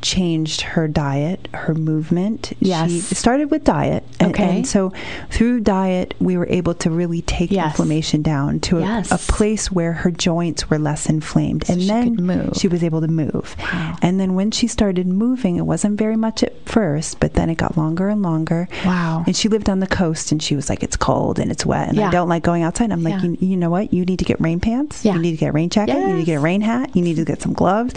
[0.04, 2.54] changed her diet, her movement.
[2.60, 2.92] Yes.
[2.92, 4.04] She started with diet.
[4.20, 4.58] and- Okay.
[4.58, 4.92] And so
[5.32, 7.68] through diet, we were able to really take Yes.
[7.72, 9.12] inflammation down to a, Yes.
[9.12, 11.66] a place where her joints were less inflamed.
[11.68, 13.56] So and she then she was able to move.
[13.60, 13.96] Wow.
[14.02, 17.56] And then when she started moving, it wasn't very much at first, but then it
[17.58, 18.68] got longer and longer.
[18.86, 21.66] wow And she lived on the coast, and she was like, "It's cold and it's
[21.66, 22.10] wet, and Yeah.
[22.10, 23.30] I don't like going outside." I'm like, Yeah.
[23.30, 23.94] you, "You know what?
[23.94, 25.06] You need to get rain pants.
[25.06, 25.14] Yeah.
[25.14, 25.96] You need to get a rain jacket.
[25.98, 26.90] You need to get a rain hat.
[26.94, 27.94] You need to get some gloves."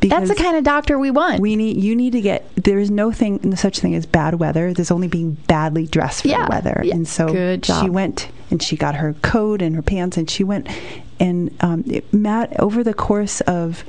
[0.00, 1.76] that's the kind of doctor we want we need.
[1.82, 2.44] You need to get.
[2.56, 4.72] There is no thing, no such thing as bad weather.
[4.74, 6.44] There's only being badly dressed for Yeah.
[6.46, 6.82] the weather.
[6.84, 6.94] Yeah.
[6.94, 10.68] And so she went and she got her coat and her pants, and she went
[11.18, 13.84] and um, it, Matt over the course of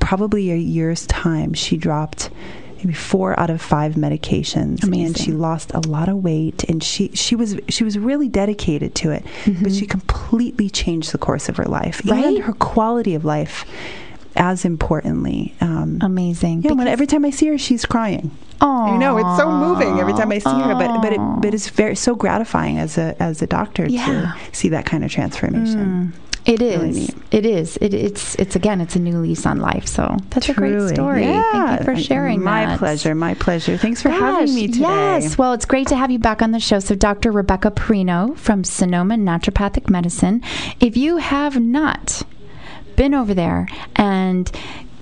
[0.00, 2.30] probably a year's time, she dropped
[2.78, 5.06] maybe four out of five medications Amazing.
[5.06, 8.94] and she lost a lot of weight and she she was she was really dedicated
[8.96, 9.78] to it but Mhm.
[9.78, 12.22] she completely changed the course of her life Right?
[12.24, 13.64] and her quality of life
[14.36, 15.54] as importantly.
[15.60, 16.62] Um, Amazing.
[16.62, 18.30] yeah, when every time I see her, she's crying.
[18.60, 18.92] Aw.
[18.92, 21.68] You know, it's so moving every time I see her, but but it but it's
[21.68, 24.06] very so gratifying as a as a doctor Yeah.
[24.50, 26.12] to see that kind of transformation.
[26.46, 26.96] It really is.
[27.08, 27.14] neat.
[27.30, 27.78] It is.
[27.78, 28.34] It, it's.
[28.34, 28.82] It's again.
[28.82, 29.86] It's a new lease on life.
[29.86, 30.94] So that's a great Truly.
[30.94, 31.24] story.
[31.24, 32.78] Thank you for sharing My that.
[32.78, 33.14] pleasure.
[33.14, 33.78] My pleasure.
[33.78, 34.80] Thanks for having me today.
[34.80, 35.38] Yes.
[35.38, 36.80] Well, it's great to have you back on the show.
[36.80, 37.32] So, Dr.
[37.32, 40.42] Rebecca Perino from Sonoma Naturopathic Medicine.
[40.80, 42.22] If you have not
[42.96, 44.50] been over there and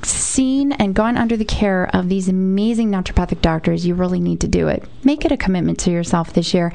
[0.04, 4.48] seen and gone under the care of these amazing naturopathic doctors, you really need to
[4.48, 4.84] do it.
[5.04, 6.72] Make it a commitment to yourself this year.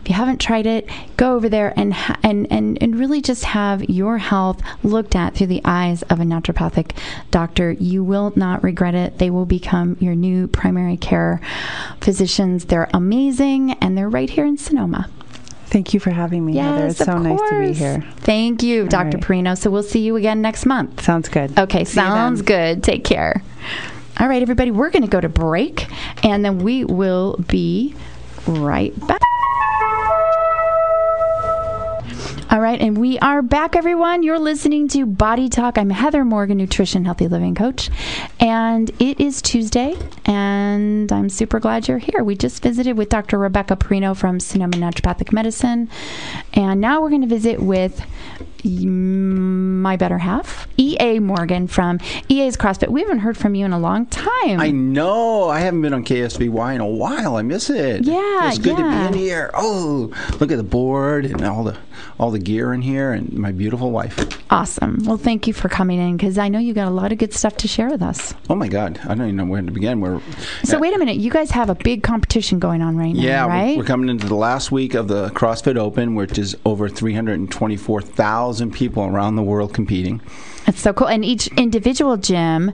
[0.00, 3.44] If you haven't tried it, go over there and ha- and and and really just
[3.44, 6.96] have your health looked at through the eyes of a naturopathic
[7.30, 7.72] doctor.
[7.72, 9.18] You will not regret it.
[9.18, 11.40] They will become your new primary care
[12.00, 12.66] physicians.
[12.66, 15.10] They're amazing and they're right here in Sonoma.
[15.70, 16.86] Thank you for having me, Heather.
[16.88, 17.78] It's of so nice to be course.
[17.78, 18.04] here.
[18.16, 19.18] Thank you, Dr.
[19.18, 19.24] right.
[19.24, 19.56] Perino.
[19.56, 21.02] So we'll see you again next month.
[21.02, 21.56] Sounds good.
[21.56, 22.82] Okay, See sounds good.
[22.82, 23.40] Take care.
[24.18, 25.86] All right, everybody, we're going to go to break
[26.24, 27.94] and then we will be
[28.46, 29.20] right back.
[32.50, 34.24] All right, and we are back, everyone.
[34.24, 35.78] You're listening to Body Talk.
[35.78, 37.90] I'm Heather Morgan, nutrition, healthy living coach,
[38.40, 42.24] and it is Tuesday, and I'm super glad you're here.
[42.24, 43.38] We just visited with Dr.
[43.38, 45.88] Rebecca Perino from Sonoma Naturopathic Medicine,
[46.52, 48.04] and now we're going to visit with
[48.64, 52.88] my better half, EA Morgan from EA's CrossFit.
[52.88, 54.60] We haven't heard from you in a long time.
[54.60, 55.48] I know.
[55.48, 57.36] I haven't been on KSVY in a while.
[57.36, 58.04] I miss it.
[58.04, 59.06] Yeah, it's good yeah.
[59.06, 59.50] to be in here.
[59.54, 61.76] Oh, look at the board and all the
[62.18, 64.18] all the gear in here, and my beautiful wife.
[64.50, 64.98] awesome.
[65.04, 67.32] Well, thank you for coming in because I know you got a lot of good
[67.32, 68.34] stuff to share with us.
[68.48, 70.00] Oh my God, I don't even know where to begin.
[70.00, 70.20] We're
[70.64, 73.46] So wait a minute, you guys have a big competition going on right now, Yeah,
[73.46, 73.76] we're- right?
[73.76, 76.88] we're, coming into the last week of the CrossFit Open, which is over
[78.50, 80.20] 324,000 people around the world competing.
[80.70, 81.08] It's so cool.
[81.08, 82.72] And each individual gym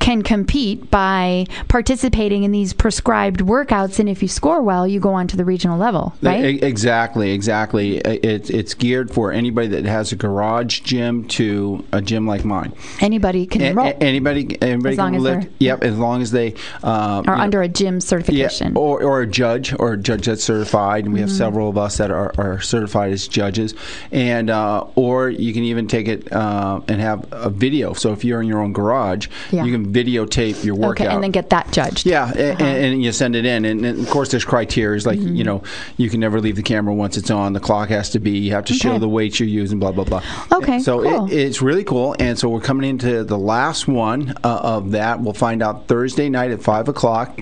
[0.00, 3.98] can compete by participating in these prescribed workouts.
[3.98, 6.62] And if you score well, you go on to the regional level, right?
[6.62, 7.98] Exactly, exactly.
[7.98, 12.72] It, it's geared for anybody that has a garage gym to a gym like mine.
[13.00, 15.48] Anybody can enroll a- anybody, anybody As long can as lift.
[15.60, 18.72] Yep, as long as they uh, or you know, under a gym certification.
[18.74, 21.28] Yeah, or, or a judge, or a judge that's certified, and we Mm-hmm.
[21.28, 23.74] have several of us that are, are certified as judges.
[24.12, 27.92] And uh, or you can even take it uh, and have a video.
[27.92, 29.64] So if you're in your own garage, Yeah.
[29.64, 31.06] you can videotape your workout.
[31.06, 32.06] okay, and then get that judged.
[32.06, 35.18] yeah, a- and, and you send it in, and, and of course there's criteria like
[35.18, 35.34] Mm-hmm.
[35.36, 35.62] you know
[35.96, 37.52] you can never leave the camera once it's on.
[37.52, 38.38] The clock has to be.
[38.38, 38.78] You have to Okay.
[38.78, 39.78] show the weights you're using.
[39.78, 40.22] Blah blah blah.
[40.52, 41.26] Okay, so cool.
[41.26, 45.20] it, it's really cool, and so we're coming into the last one uh, of that.
[45.20, 47.40] We'll find out Thursday night at five o'clock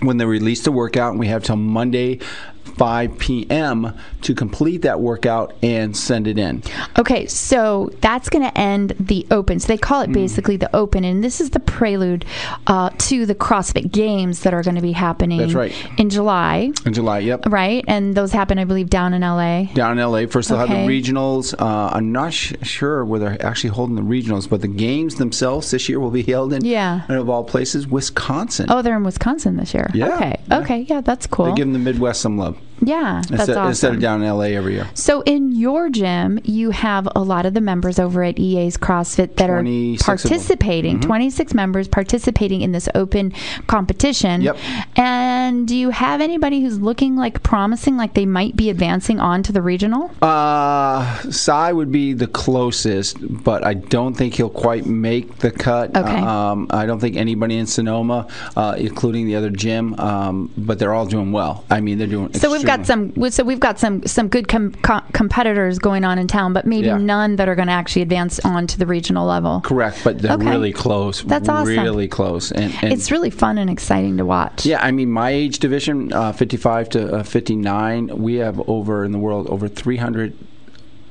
[0.00, 2.20] when they release the workout, and we have till Monday.
[2.68, 3.92] 5 p.m.
[4.22, 6.62] to complete that workout and send it in.
[6.98, 9.58] Okay, so that's going to end the open.
[9.60, 10.10] So they call Mm.
[10.10, 12.24] it basically the open, and this is the prelude
[12.66, 15.74] uh, to the CrossFit Games that are going to be happening That's right.
[15.98, 17.44] in July, In July, yep.
[17.48, 17.84] right?
[17.88, 19.64] And those happen, I believe, down in LA.
[19.74, 20.26] down in LA.
[20.26, 21.54] First, they'll have the regionals.
[21.58, 25.70] Uh, I'm not sh- sure where they're actually holding the regionals, but the games themselves
[25.70, 27.02] this year will be held in, Yeah.
[27.08, 28.66] and of all places, Wisconsin.
[28.68, 29.90] Oh, they're in Wisconsin this year.
[29.94, 30.40] Yeah, Okay.
[30.48, 30.58] yeah.
[30.60, 30.86] Okay.
[30.88, 31.46] Yeah, that's cool.
[31.46, 33.68] They give them the Midwest some love yeah, that's instead, awesome.
[33.68, 34.88] instead of down in LA every year.
[34.94, 39.36] So in your gym, you have a lot of the members over at EA's CrossFit
[39.36, 39.68] that are 26 of them.
[39.68, 40.04] Mm-hmm.
[40.04, 41.00] participating.
[41.00, 43.32] Twenty-six members participating in this open
[43.66, 44.42] competition.
[44.42, 44.56] Yep.
[44.96, 49.42] And do you have anybody who's looking like promising, like they might be advancing on
[49.44, 50.10] to the regional?
[50.22, 55.96] Uh, Cy would be the closest, but I don't think he'll quite make the cut.
[55.96, 56.18] Okay.
[56.18, 60.94] Um, I don't think anybody in Sonoma, uh, including the other gym, um, but they're
[60.94, 61.64] all doing well.
[61.70, 62.32] I mean, they're doing.
[62.34, 63.12] So got some.
[63.30, 66.86] So we've got some some good com- com- competitors going on in town, but maybe
[66.86, 66.98] Yeah.
[66.98, 69.60] none that are going to actually advance on to the regional level.
[69.62, 70.48] Correct, but they're Okay.
[70.50, 71.22] really close.
[71.22, 71.66] That's awesome.
[71.68, 74.64] Really close, and, and It's really fun and exciting to watch.
[74.66, 79.12] Yeah, I mean, my age division, uh, 55 to uh, 59, we have over in
[79.12, 80.34] the world over 300.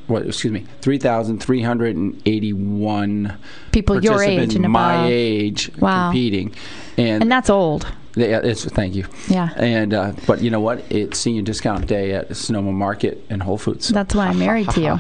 [0.08, 0.26] What?
[0.26, 3.34] Excuse me, 3,381
[3.72, 5.10] People your age and my above.
[5.12, 6.10] age Wow.
[6.12, 6.52] competing,
[6.98, 7.88] and, And that's old.
[8.18, 9.06] Yeah, it's thank you.
[9.30, 9.50] Yeah.
[9.56, 10.84] And uh, but you know what?
[10.92, 13.90] It's senior discount day at Sonoma Market and Whole Foods.
[13.90, 15.00] That's why I'm married to you.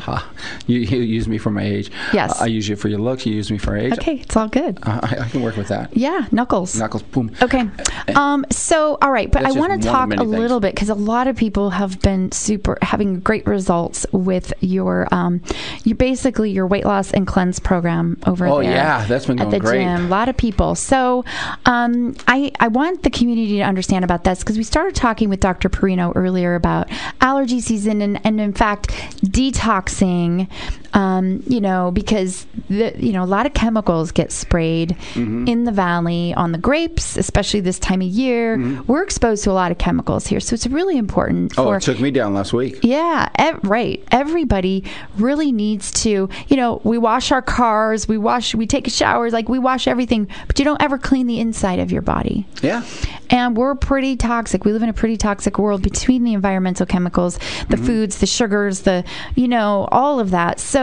[0.67, 1.91] you, you use me for my age.
[2.13, 2.39] Yes.
[2.41, 3.25] I use you for your looks.
[3.25, 3.93] You use me for age.
[3.93, 4.79] Okay, it's all good.
[4.83, 5.95] Uh, I, I can work with that.
[5.95, 6.75] Yeah, knuckles.
[6.77, 7.31] Knuckles, boom.
[7.41, 7.69] Okay.
[8.15, 10.95] Um, so, all right, but That's I want to talk a little bit because a
[10.95, 15.41] lot of people have been super having great results with your, um,
[15.83, 18.71] you basically your weight loss and cleanse program over Oh, there.
[18.71, 19.83] yeah, that's been going at the great.
[19.83, 20.05] gym.
[20.05, 20.75] A lot of people.
[20.75, 21.25] So,
[21.65, 25.39] um, I I want the community to understand about this because we started talking with
[25.39, 25.69] Dr.
[25.69, 26.89] Perino earlier about
[27.21, 28.89] allergy season and, and in fact
[29.23, 30.49] detoxing
[30.93, 35.47] Um, you know, because the, you know a lot of chemicals get sprayed Mm-hmm.
[35.47, 38.57] in the valley on the grapes, especially this time of year.
[38.87, 41.51] We're exposed to a lot of chemicals here, so it's really important.
[41.51, 41.61] Mm-hmm.
[41.61, 42.79] Oh, for, it took me down last week.
[42.83, 44.03] yeah, ev- right.
[44.11, 44.83] Everybody
[45.17, 49.49] really needs to, you know, we wash our cars, we wash, we take showers, like
[49.49, 52.45] we wash everything, but you don't ever clean the inside of your body.
[52.61, 52.83] Yeah.
[53.29, 54.63] And we're pretty toxic.
[54.65, 57.37] We live in a pretty toxic world between the environmental chemicals,
[57.69, 57.85] the Mm-hmm.
[57.85, 59.03] foods, the sugars, the,
[59.35, 60.59] you know, all of that.
[60.59, 60.76] So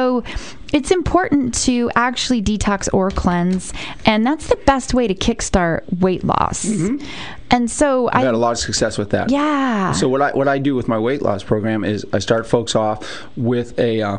[0.72, 3.72] it's important to actually detox or cleanse.
[4.06, 6.64] And that's the best way to kickstart weight loss.
[7.50, 8.16] And so Mm-hmm.
[8.16, 9.30] I've I, had a lot of success with that.
[9.30, 9.92] yeah.
[9.92, 12.74] So what I what I do with my weight loss program is I start folks
[12.74, 14.18] off with a uh,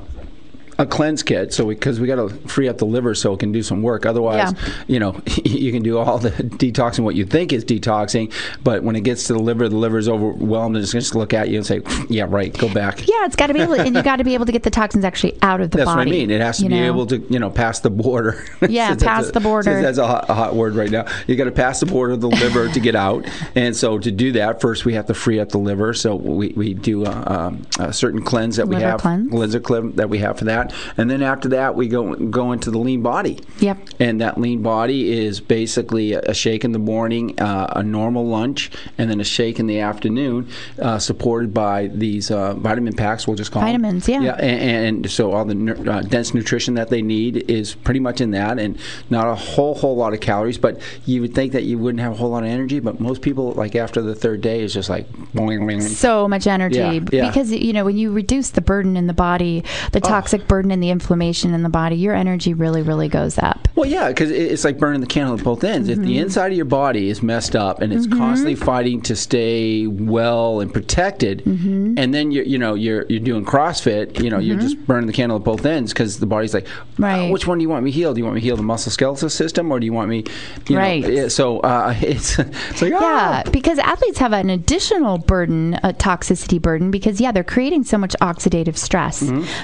[0.78, 1.54] a cleanse kit.
[1.54, 4.06] So because we, got to free up the liver so it can do some work.
[4.06, 4.74] Otherwise, Yeah.
[4.88, 8.32] you know, you can do all the detoxing what you think is detoxing,
[8.64, 11.34] but when it gets to the liver, the liver's overwhelmed and it's gonna just look
[11.34, 13.82] at you and say, "Yeah, right, go back." Yeah, it's got to be able, to,
[13.82, 15.86] and you got to be able to get the toxins actually out of the That's
[15.88, 15.98] body.
[16.00, 16.32] That's what I mean.
[16.32, 16.86] It has to be know?
[16.86, 18.44] able to, you know, pass the border.
[18.68, 19.82] Yeah, pass the border.
[19.82, 21.06] That's a hot, a hot word right now.
[21.28, 23.26] You got to pass the border of the liver to get out.
[23.56, 25.94] And so to do that, first we have to free up the liver.
[25.94, 29.32] So we, we do a, um, a certain cleanse that we have, cleanse.
[29.32, 30.65] liver cleanse that we have for that.
[30.98, 33.40] And then after that, we go go into the lean body.
[33.60, 33.78] Yep.
[34.00, 38.26] And that lean body is basically a, a shake in the morning, uh, a normal
[38.28, 40.50] lunch, and then a shake in the afternoon,
[40.82, 43.28] uh, supported by these uh, vitamin packs.
[43.28, 43.82] We'll just call them.
[43.82, 44.22] Vitamins, yeah.
[44.22, 48.00] Yeah, and, and so all the nu- uh, dense nutrition that they need is pretty
[48.00, 48.78] much in that, and
[49.10, 50.58] not a whole whole lot of calories.
[50.58, 53.22] But you would think that you wouldn't have a whole lot of energy, but most
[53.22, 55.82] people, like after the third day, is just like boing, boing.
[55.82, 57.28] so much energy Yeah, yeah.
[57.28, 60.08] because you know when you reduce the burden in the body, the Oh.
[60.08, 63.68] toxic burden and the inflammation in the body, your energy really really goes up.
[63.76, 65.90] Well, yeah, because it's like burning the candle at both ends.
[65.90, 66.08] If Mm-hmm.
[66.08, 70.62] the inside of your body is messed up and it's constantly fighting to stay well
[70.62, 71.98] and protected, Mm-hmm.
[72.00, 75.14] and then you're you know you're you're doing CrossFit, you know you're just burning the
[75.14, 77.28] candle at both ends because the body's like, Right.
[77.28, 78.16] "Uh, which one do you want me healed?
[78.16, 80.24] Do you want me heal the muscle skeletal system, or do you want me,
[80.70, 81.04] you Right.
[81.06, 81.28] know?
[81.28, 83.50] So uh, it's it's like Yeah, ah.
[83.52, 88.16] because athletes have an additional burden, a toxicity burden, because yeah, they're creating so much
[88.22, 89.16] oxidative stress.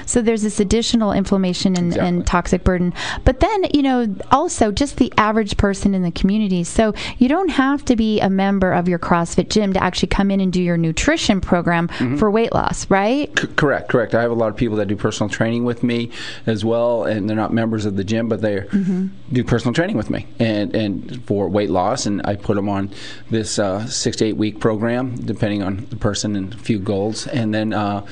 [0.06, 0.81] So there's this additional
[1.12, 1.92] inflammation and.
[1.92, 2.08] Exactly.
[2.08, 2.92] and toxic burden.
[3.24, 6.64] But then, you know, also just the average person in the community.
[6.64, 10.30] So you don't have to be a member of your CrossFit gym to actually come
[10.30, 12.16] in and do your nutrition program Mm-hmm.
[12.16, 13.30] for weight loss, right?
[13.38, 14.14] C- correct, correct.
[14.14, 16.10] I have a lot of people that do personal training with me
[16.46, 19.06] as well, and they're not members of the gym, but they Mm-hmm.
[19.32, 22.90] do personal training with me, and and for weight loss, and I put them on
[23.30, 27.26] this uh, six to eight week program, depending on the person and a few goals,
[27.26, 28.04] and then uh,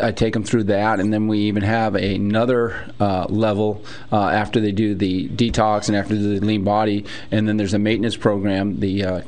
[0.00, 4.60] I take them through that, and then we even have another uh, level uh, after
[4.60, 8.80] they do the detox and after the lean body, and then there's a maintenance program,
[8.80, 9.20] the uh,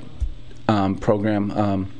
[0.68, 1.50] um, program.
[1.52, 1.90] Um,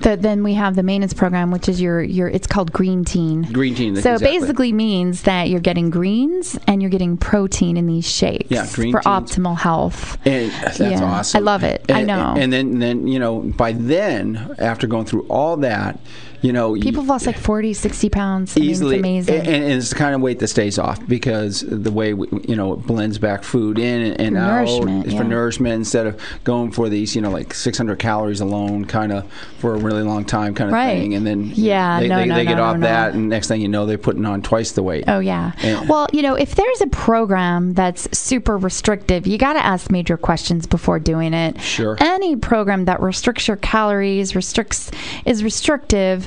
[0.00, 2.28] The, then we have the maintenance program, which is your your.
[2.28, 3.42] It's called Green Teen.
[3.52, 4.38] Green Teen, So exactly.
[4.38, 8.92] basically means that you're getting greens and you're getting protein in these shakes Yeah, Green
[8.92, 9.06] for Teens.
[9.06, 10.18] optimal health.
[10.26, 11.38] And that's Yeah, awesome.
[11.38, 11.84] I love it.
[11.90, 12.34] I know.
[12.36, 15.98] And then, then you know, by then, after going through all that,
[16.44, 18.56] you know, People have lost like 40, 60 pounds.
[18.56, 19.34] I mean, easily, it's amazing.
[19.38, 22.54] And, and it's the kind of weight that stays off because the way we, you
[22.54, 25.18] know it blends back food in and, and For out nourishment, yeah.
[25.18, 29.30] for nourishment instead of going for these you know like 600 calories alone kind of
[29.58, 30.98] for a really long time kind of Right.
[30.98, 33.28] thing and then Yeah, they, no, they, no, they get no, off no, that and
[33.28, 35.52] next thing you know they're putting on twice the weight Oh yeah.
[35.62, 39.90] And- well, you know, if there's a program that's super restrictive, you got to ask
[39.90, 41.60] major questions before doing it.
[41.60, 41.96] Sure.
[42.00, 44.90] Any program that restricts your calories, restricts
[45.24, 46.26] is restrictive.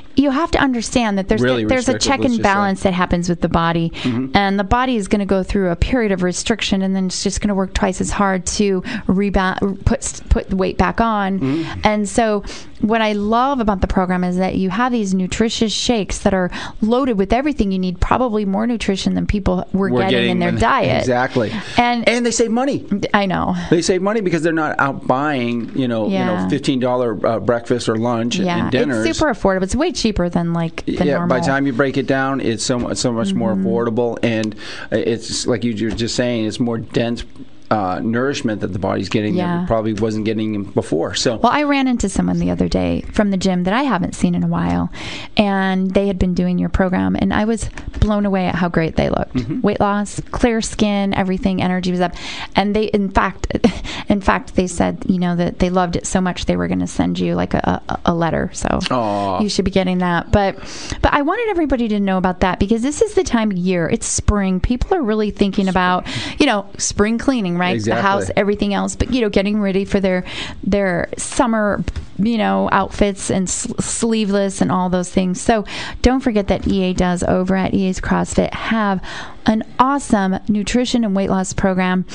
[0.21, 2.41] You have to understand that there's Really there's a check and say.
[2.41, 5.75] balance that happens with the body, and the body is going to go through a
[5.75, 9.83] period of restriction, and then it's just going to work twice as hard to rebound,
[9.85, 11.65] put put the weight back on.
[11.83, 12.43] And so,
[12.81, 16.49] what I love about the program is that you have these nutritious shakes that are
[16.81, 20.51] loaded with everything you need, probably more nutrition than people were, We're getting, in their
[20.51, 20.99] diet.
[20.99, 23.55] exactly And- and they save money I know.
[23.69, 27.39] They save money because they're not out buying, you know, you know, fifteen dollar uh,
[27.39, 29.05] breakfast or lunch Yeah, and dinners.
[29.05, 29.63] it's super affordable.
[29.63, 31.27] It's way cheaper than like the yeah, normal.
[31.27, 33.67] by the time you break it down, it's so much, so much more Mm-hmm.
[33.67, 34.55] affordable, and
[34.91, 37.23] it's like you, you're just saying, it's more dense
[37.71, 39.59] uh, nourishment that the body's getting Yeah.
[39.59, 41.15] that probably wasn't getting before.
[41.15, 44.13] So, Well, I ran into someone the other day from the gym that I haven't
[44.13, 44.91] seen in a while,
[45.37, 47.69] and they had been doing your program, and I was
[48.01, 49.33] blown away at how great they looked.
[49.35, 49.61] Mm-hmm.
[49.61, 52.13] Weight loss, clear skin, everything, energy was up,
[52.57, 53.47] and they, in fact,
[54.09, 56.79] in fact, they said, you know, that they loved it so much they were going
[56.79, 58.49] to send you like a, a, a letter.
[58.53, 59.39] So Aw.
[59.41, 60.31] you should be getting that.
[60.31, 60.57] But,
[61.01, 63.87] but I wanted everybody to know about that because this is the time of year.
[63.89, 64.59] It's spring.
[64.59, 66.05] People are really thinking about,
[66.41, 67.75] you know, spring cleaning, right?
[67.75, 67.97] Exactly.
[67.97, 70.23] The house, everything else, but you know, getting ready for their
[70.63, 71.83] their summer,
[72.17, 75.39] you know, outfits and s- sleeveless and all those things.
[75.39, 75.65] So
[76.01, 79.03] don't forget that EA does over at EA's CrossFit have
[79.45, 82.05] an awesome nutrition and weight loss program.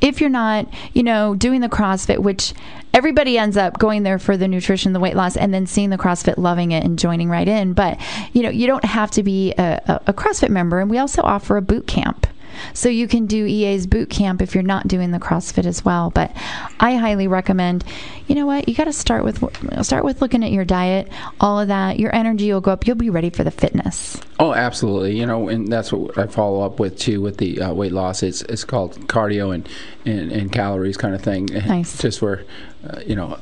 [0.00, 2.54] If you're not, you know, doing the CrossFit, which
[2.92, 5.96] everybody ends up going there for the nutrition, the weight loss, and then seeing the
[5.98, 7.72] CrossFit, loving it, and joining right in.
[7.72, 8.00] But
[8.32, 11.22] you know, you don't have to be a, a, a CrossFit member, and we also
[11.22, 12.26] offer a boot camp.
[12.74, 16.10] So you can do EA's boot camp if you're not doing the CrossFit as well.
[16.10, 16.32] But
[16.80, 17.84] I highly recommend.
[18.26, 18.68] You know what?
[18.68, 19.38] You got to start with
[19.84, 21.08] start with looking at your diet,
[21.40, 21.98] all of that.
[21.98, 22.86] Your energy will go up.
[22.86, 24.20] You'll be ready for the fitness.
[24.38, 25.18] Oh, absolutely.
[25.18, 28.22] You know, and that's what I follow up with too with the uh, weight loss.
[28.22, 29.68] It's it's called cardio and,
[30.04, 31.46] and, and calories kind of thing.
[31.46, 31.98] Nice.
[31.98, 32.44] Just where,
[32.88, 33.38] uh, you know,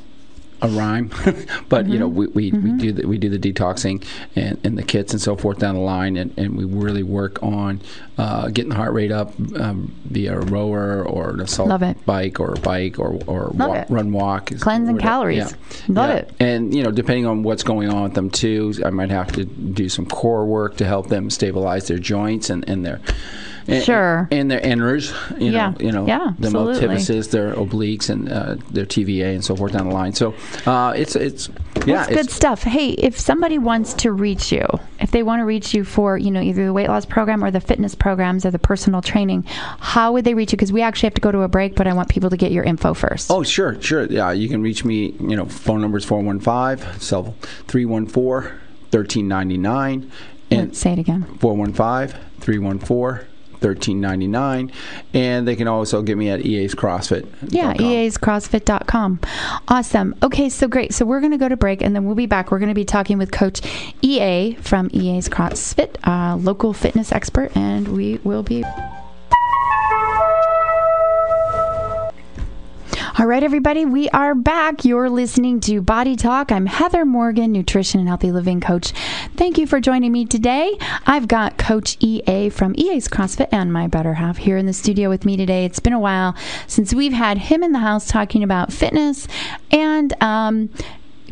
[0.65, 1.09] a rhyme,
[1.69, 4.03] but you know we, we, we do the, we do the detoxing
[4.35, 7.41] and, and the kits and so forth down the line, and, and we really work
[7.43, 7.81] on
[8.17, 12.53] uh, getting the heart rate up um, via a rower or an assault bike or
[12.53, 13.89] a bike or or Love wa- it.
[13.89, 14.51] run walk.
[14.59, 15.37] Cleansing calories.
[15.37, 15.47] Yeah.
[15.89, 16.15] Love Yeah.
[16.17, 16.33] it.
[16.39, 19.45] And you know, depending on what's going on with them too, I might have to
[19.45, 22.99] do some core work to help them stabilize their joints and, and their
[23.67, 24.27] and, Sure.
[24.31, 25.13] and their inners.
[25.39, 25.69] You Yeah.
[25.71, 29.73] know, you know, Yeah, the multifidus, their obliques, and uh, their TVA and so forth
[29.73, 30.13] down the line.
[30.13, 30.33] So
[30.65, 31.49] uh, it's it's
[31.85, 32.63] yeah, That's good it's, stuff.
[32.63, 34.65] Hey, if somebody wants to reach you,
[34.99, 37.51] if they want to reach you for, you know, either the weight loss program or
[37.51, 40.57] the fitness programs or the personal training, how would they reach you?
[40.57, 42.51] Because we actually have to go to a break, but I want people to get
[42.51, 43.29] your info first.
[43.29, 44.05] Oh, sure, sure.
[44.05, 45.13] Yeah, you can reach me.
[45.19, 47.35] You know, phone number is 415 cell
[47.67, 48.51] 314
[48.91, 50.11] 1399
[50.51, 51.23] and Say it again.
[51.39, 53.27] 415 314
[53.65, 54.71] 1399
[55.13, 57.27] and they can also get me at EA's CrossFit.
[57.47, 59.19] Yeah, eascrossfit.com.
[59.67, 60.15] Awesome.
[60.23, 60.93] Okay, so great.
[60.93, 62.51] So we're going to go to break and then we'll be back.
[62.51, 63.61] We're going to be talking with Coach
[64.01, 68.63] EA from EA's CrossFit, uh, local fitness expert, and we will be.
[73.17, 74.83] All right, everybody, we are back.
[74.83, 76.51] You're listening to Body Talk.
[76.51, 78.91] I'm Heather Morgan, nutrition and healthy living coach.
[79.37, 80.77] Thank you for joining me today.
[81.07, 85.07] I've got Coach EA from EA's CrossFit and my better half here in the studio
[85.07, 85.63] with me today.
[85.63, 86.35] It's been a while
[86.67, 89.29] since we've had him in the house talking about fitness
[89.71, 90.69] and um,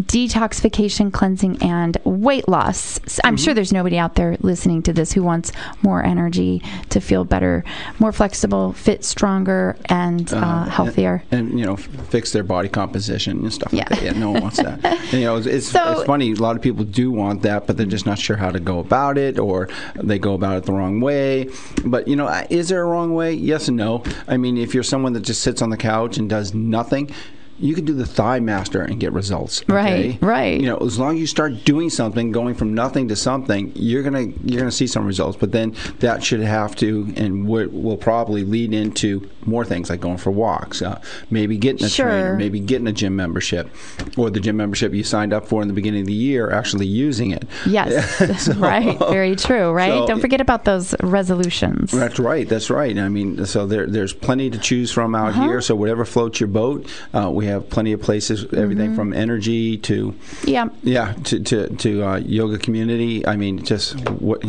[0.02, 3.00] detoxification, cleansing, and weight loss.
[3.24, 3.44] I'm Mm-hmm.
[3.44, 7.64] sure there's nobody out there listening to this who wants more energy to feel better,
[8.00, 11.24] more flexible, fit, stronger, and uh, healthier.
[11.32, 13.90] and, and, you know f- fix their body composition and stuff like Yeah.
[13.96, 14.04] that.
[14.04, 14.80] Yeah, no one wants that.
[15.14, 16.32] And, you know, it's, it's, So- it's funny.
[16.32, 18.80] A lot of people do want that, but they're just not sure how to go
[18.80, 21.50] about it, or they go about it the wrong way.
[21.86, 23.34] But you know, is there a wrong way?
[23.34, 24.04] Yes and no.
[24.28, 27.12] I mean, if you're someone that just sits on the couch and does nothing.
[27.60, 29.62] You can do the thigh master and get results.
[29.70, 29.74] okay?
[29.74, 30.60] Right, right.
[30.60, 34.04] You know, as long as you start doing something, going from nothing to something, you're
[34.04, 35.38] gonna you're gonna see some results.
[35.38, 40.00] But then that should have to and will, will probably lead into more things like
[40.02, 42.08] going for walks, uh, maybe getting a Sure.
[42.08, 43.70] trainer, maybe getting a gym membership,
[44.18, 46.88] or the gym membership you signed up for in the beginning of the year, actually
[46.88, 47.46] using it.
[47.66, 48.98] Yes, So- right.
[49.00, 49.90] Very true, right?
[50.00, 51.92] so- Don't forget about those resolutions.
[51.92, 52.48] That's right.
[52.48, 52.98] That's right.
[52.98, 55.44] I mean, so there, there's plenty to choose from out Uh-huh.
[55.44, 55.62] here.
[55.62, 58.46] So whatever floats your boat, uh, we have plenty of places.
[58.54, 58.96] Everything Mm-hmm.
[58.96, 60.14] from energy to
[60.46, 60.70] Yeah.
[60.84, 63.26] yeah to to, to uh, yoga community.
[63.26, 64.42] I mean, just what.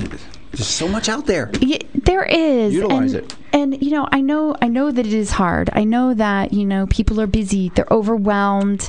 [0.53, 1.51] There's so much out there.
[1.61, 2.75] Yeah, there is.
[2.75, 3.37] Utilize and, it.
[3.53, 5.69] And you know, I know, I know that it is hard.
[5.73, 7.71] I know that you know people are busy.
[7.75, 8.89] They're overwhelmed.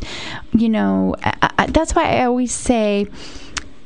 [0.54, 3.08] You know, I, I, that's why I always say,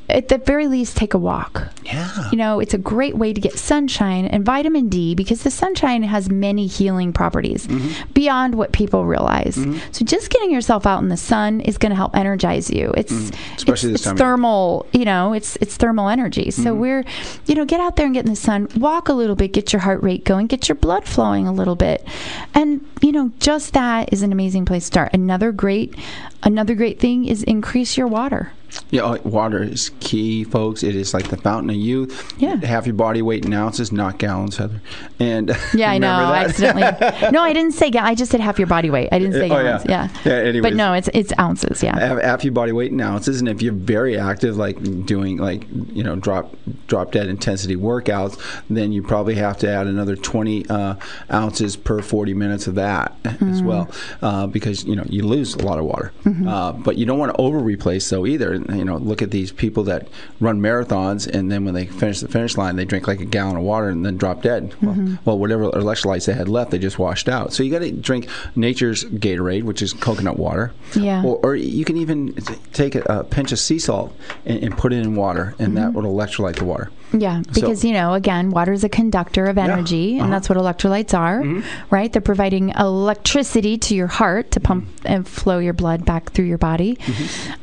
[0.09, 1.67] at the very least, take a walk.
[1.85, 2.29] Yeah.
[2.31, 6.03] You know, it's a great way to get sunshine and vitamin D because the sunshine
[6.03, 8.11] has many healing properties Mm-hmm.
[8.13, 9.55] beyond what people realize.
[9.91, 12.93] So just getting yourself out in the sun is going to help energize you.
[12.97, 13.55] It's Mm-hmm.
[13.55, 16.51] Especially it's, this time of- thermal, you know, it's it's thermal energy.
[16.51, 16.79] So Mm-hmm.
[16.79, 17.03] we're,
[17.45, 19.73] you know, get out there and get in the sun, walk a little bit, get
[19.73, 22.05] your heart rate going, get your blood flowing a little bit.
[22.53, 25.13] And, you know, just that is an amazing place to start.
[25.13, 25.95] Another great
[26.43, 28.51] another great thing is increase your water.
[28.91, 30.83] Yeah, water is key, folks.
[30.83, 32.33] It is like the fountain of youth.
[32.37, 32.55] Yeah.
[32.57, 34.81] Half your body weight in ounces, not gallons, Heather.
[35.19, 36.11] And Yeah, I know.
[36.11, 36.49] remember I that?
[36.49, 37.31] accidentally.
[37.31, 37.89] no, I didn't say.
[37.91, 39.09] ga- I just said half your body weight.
[39.11, 39.63] I didn't say Oh, yeah.
[39.63, 39.85] gallons.
[39.87, 40.09] Yeah.
[40.25, 40.61] Yeah, anyways.
[40.63, 41.81] But no, it's it's ounces.
[41.83, 41.97] Yeah.
[41.99, 45.65] have half your body weight in ounces, and if you're very active, like doing like
[45.71, 46.55] you know drop
[46.87, 48.39] drop dead intensity workouts,
[48.69, 50.95] then you probably have to add another 20 uh,
[51.31, 53.89] ounces per 40 minutes of that as well,
[54.21, 56.11] uh, because you know you lose a lot of water.
[56.47, 58.58] Uh, but you don't want to over replace though either.
[58.69, 60.07] You know, look at these people that
[60.39, 63.55] run marathons, and then when they finish the finish line, they drink like a gallon
[63.55, 64.73] of water and then drop dead.
[64.81, 65.15] Well, mm-hmm.
[65.25, 67.53] well, whatever electrolytes they had left, they just washed out.
[67.53, 70.73] So you got to drink nature's Gatorade, which is coconut water.
[70.95, 71.23] Yeah.
[71.23, 74.77] Or, or you can even t- take a, a pinch of sea salt and, and
[74.77, 75.75] put it in water, and mm-hmm.
[75.75, 76.91] that would electrolyte the water.
[77.11, 80.23] Yeah, because you know, again, water is a conductor of energy, uh-huh.
[80.23, 81.43] and that's what electrolytes are,
[81.89, 82.11] right?
[82.11, 86.57] They're providing electricity to your heart to pump and flow your blood back through your
[86.59, 86.99] body,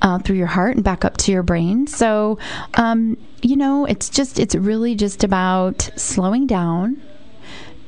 [0.02, 1.86] uh, through your heart, and back up to your brain.
[1.86, 2.38] So,
[2.74, 7.00] um, you know, it's just it's really just about slowing down.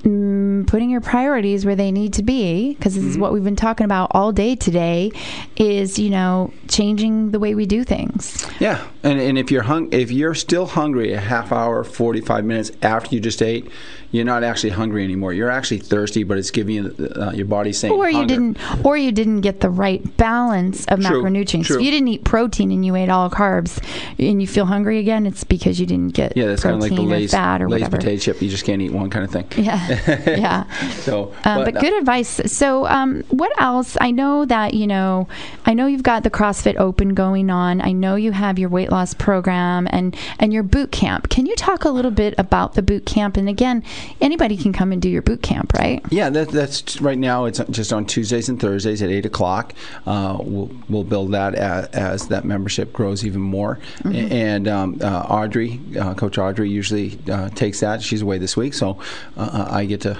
[0.02, 3.56] Mm, Putting your priorities where they need to be, because this is what we've been
[3.56, 5.10] talking about all day today,
[5.56, 8.46] is you know changing the way we do things.
[8.58, 12.44] Yeah, and, and if you're hung, if you're still hungry a half hour, forty five
[12.44, 13.70] minutes after you just ate,
[14.10, 15.32] you're not actually hungry anymore.
[15.32, 18.34] You're actually thirsty, but it's giving you uh, your body saying or you hunger.
[18.34, 21.76] didn't or you didn't get the right balance of True, macronutrients true.
[21.76, 23.82] if you didn't eat protein and you ate all carbs
[24.18, 26.94] and you feel hungry again it's because you didn't get Yeah, that's kind of like
[26.94, 28.40] the Lay's, fat or Lay's whatever potato chip.
[28.42, 29.46] You just can't eat one kind of thing.
[29.64, 29.88] yeah
[30.26, 32.40] yeah So, um, but, good advice.
[32.46, 33.96] So, um, what else?
[34.00, 35.28] I know that you know.
[35.66, 37.80] I know you've got the CrossFit Open going on.
[37.80, 41.28] I know you have your weight loss program and and your boot camp.
[41.28, 43.36] Can you talk a little bit about the boot camp?
[43.36, 43.84] And again,
[44.20, 46.02] anybody can come and do your boot camp, right?
[46.10, 47.44] Yeah, that, that's right now.
[47.44, 49.74] It's just on Tuesdays and Thursdays at eight o'clock.
[50.06, 53.78] Uh, we'll we'll build that as, as that membership grows even more.
[53.98, 54.32] Mm-hmm.
[54.32, 58.02] And um, uh, Audrey, uh, Coach Audrey, usually uh, takes that.
[58.02, 58.98] She's away this week, so
[59.36, 60.18] uh, I get to.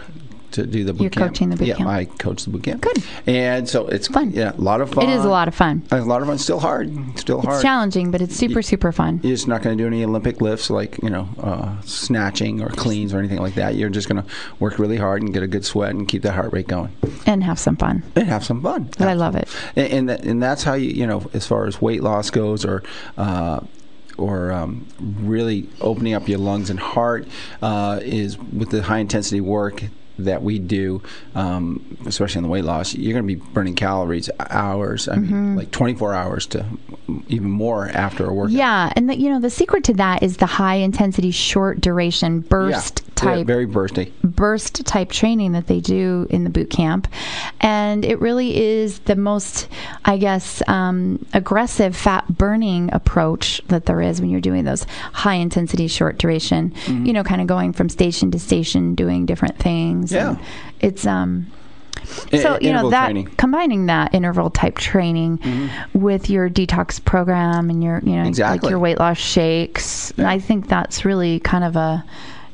[0.59, 1.31] To do the boot You're camp.
[1.31, 1.89] coaching the boot yeah, camp.
[1.89, 2.83] I coach the boot camp.
[2.83, 3.01] Good.
[3.27, 4.33] And so it's Fun.
[4.33, 5.09] Yeah, a lot of fun.
[5.09, 5.85] It is a lot of fun.
[5.93, 6.37] A lot of fun.
[6.39, 6.91] Still hard.
[7.17, 7.55] Still hard.
[7.55, 9.21] It's challenging, but it's super super fun.
[9.23, 12.71] You're just not going to do any Olympic lifts like you know uh, snatching or
[12.71, 13.77] cleans or anything like that.
[13.77, 14.29] You're just going to
[14.59, 16.91] work really hard and get a good sweat and keep that heart rate going
[17.25, 18.03] and have some fun.
[18.17, 18.91] and have some fun.
[18.99, 19.49] I love it.
[19.77, 22.65] And and, that, and that's how you you know as far as weight loss goes
[22.65, 22.83] or.
[23.17, 23.61] Uh,
[24.17, 27.29] or um, really opening up your lungs and heart
[27.63, 29.85] uh, is with the high intensity work
[30.19, 31.03] that we do,
[31.35, 32.95] um, especially on the weight loss.
[32.95, 35.09] You're going to be burning calories hours.
[35.09, 35.33] I Mm-hmm.
[35.33, 36.65] mean, like 24 hours to
[37.29, 38.53] even more after a workout.
[38.53, 42.41] Yeah, and the, you know the secret to that is the high intensity, short duration
[42.41, 44.13] burst Yeah, type very bursty.
[44.23, 47.09] burst type training that they do in the boot camp.
[47.61, 49.69] And it really is the most,
[50.05, 55.35] I guess, um, aggressive fat burning approach that there is when you're doing those high
[55.35, 57.07] intensity, short duration, Mm-hmm.
[57.07, 60.13] you know, kind of going from station to station, doing different things.
[60.13, 60.37] Yeah.
[60.81, 61.47] It's, um,
[62.33, 63.27] I- so you know that training.
[63.27, 63.35] Mm-hmm.
[63.37, 65.41] combining that interval type training
[65.93, 68.71] with your detox program and your you know like Exactly.
[68.71, 72.03] your weight loss shakes, I think that's really kind of a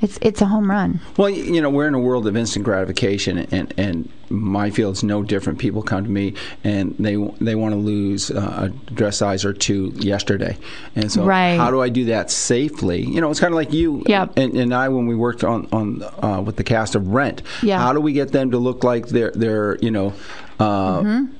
[0.04, 1.00] it's it's a home run.
[1.16, 5.22] Well, you know, we're in a world of instant gratification, and and my field's no
[5.22, 5.58] different.
[5.58, 9.52] People come to me and they they want to lose uh, a dress size or
[9.52, 10.56] two yesterday,
[10.94, 11.56] and so Right.
[11.56, 13.02] how do I do that safely?
[13.02, 14.36] You know, it's kind of like you Yep.
[14.36, 17.42] and, and I when we worked on on uh, with the cast of Rent.
[17.62, 17.78] Yeah.
[17.78, 20.12] How do we get them to look like they're they're you know.
[20.60, 21.32] Uh, Mm-hmm.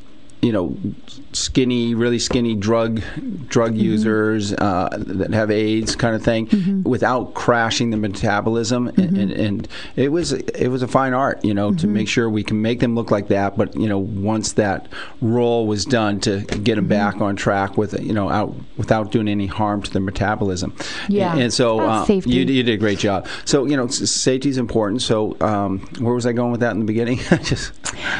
[0.43, 0.77] You know,
[1.35, 3.03] skinny, really skinny drug
[3.49, 3.81] drug Mm-hmm.
[3.81, 6.83] users uh, that have AIDS, kind of thing, Mm-hmm.
[6.89, 8.89] without crashing the metabolism.
[8.89, 11.79] And, and, and it was it was a fine art, you know, Mm-hmm.
[11.79, 13.57] to make sure we can make them look like that.
[13.57, 14.87] But you know, once that
[15.21, 16.75] role was done, to get Mm-hmm.
[16.75, 20.75] them back on track with you know out without doing any harm to their metabolism.
[21.09, 21.37] Yeah.
[21.37, 23.27] and, so About uh, you, you did a great job.
[23.45, 25.03] So you know, safety is important.
[25.03, 27.19] So um, where was I going with that in the beginning?
[27.43, 27.73] Just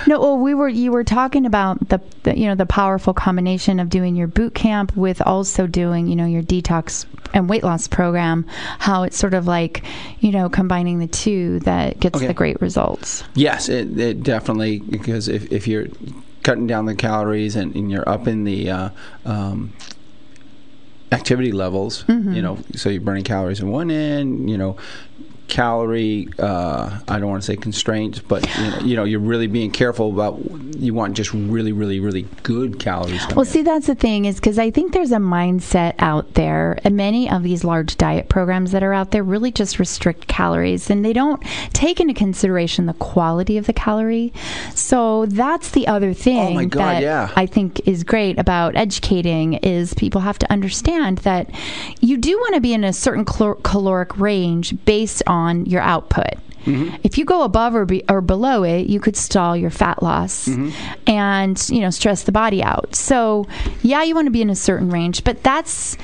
[0.07, 3.81] No, well, we were you were talking about the, the you know the powerful combination
[3.81, 7.89] of doing your boot camp with also doing you know your detox and weight loss
[7.89, 8.47] program.
[8.79, 9.83] How it's sort of like
[10.21, 12.29] you know combining the two that gets Okay.
[12.29, 13.25] the great results.
[13.35, 15.89] Yes, it, it definitely because if, if you're
[16.45, 18.89] cutting down the calories and, and you're up in the uh,
[19.25, 19.73] um,
[21.13, 24.77] activity levels, you know, so you're burning calories in one end, you know,
[25.49, 29.47] calorie uh, I don't want to say constraints, but you know, you know, you're really
[29.47, 30.41] being careful about
[30.77, 33.27] you want just really, really, really good calories.
[33.29, 33.47] Well, in.
[33.47, 37.31] see, that's the thing is because I think there's a mindset out there, and many
[37.31, 41.13] of these large diet programs that are out there really just restrict calories, and they
[41.13, 41.43] don't
[41.73, 44.33] take into consideration the quality of the calorie.
[44.75, 47.31] So that's the other thing Oh my God, that yeah.
[47.37, 51.51] I think is great about educating is people have to understand that
[52.01, 55.34] you do want to be in a certain calor- caloric range based on
[55.67, 56.35] your output.
[56.65, 56.97] Mm-hmm.
[57.03, 60.49] If you go above or, be, or below it, you could stall your fat loss
[60.49, 60.71] Mm-hmm.
[61.07, 62.95] and you know stress the body out.
[62.95, 63.47] So
[63.83, 65.99] yeah, you want to be in a certain range, but that's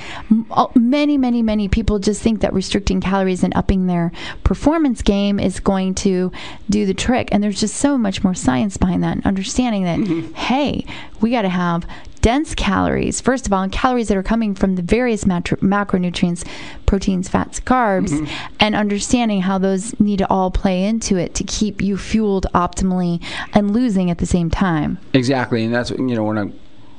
[0.51, 4.11] uh, many, many, many people just think that restricting calories and upping their
[4.43, 6.31] performance game is going to
[6.69, 7.29] do the trick.
[7.31, 10.33] And there's just so much more science behind that and understanding that Mm-hmm.
[10.33, 10.85] hey,
[11.21, 11.87] we got to have
[12.21, 16.45] dense calories first of all and calories that are coming from the various matro- macronutrients
[16.85, 18.55] proteins fats carbs Mm-hmm.
[18.59, 23.21] and understanding how those need to all play into it to keep you fueled optimally
[23.53, 26.53] and losing at the same time Exactly, and that's you know when I'm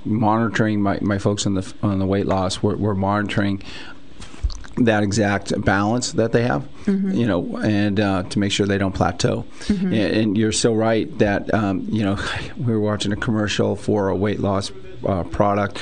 [0.05, 3.63] monitoring my, my folks on the on the weight loss, we're, we're monitoring
[4.77, 8.95] that exact balance that they have, you know, and uh, to make sure they don't
[8.95, 9.45] plateau.
[9.69, 12.19] And, and you're so right that um, you know
[12.57, 14.73] we were watching a commercial for a weight loss
[15.07, 15.79] uh, product,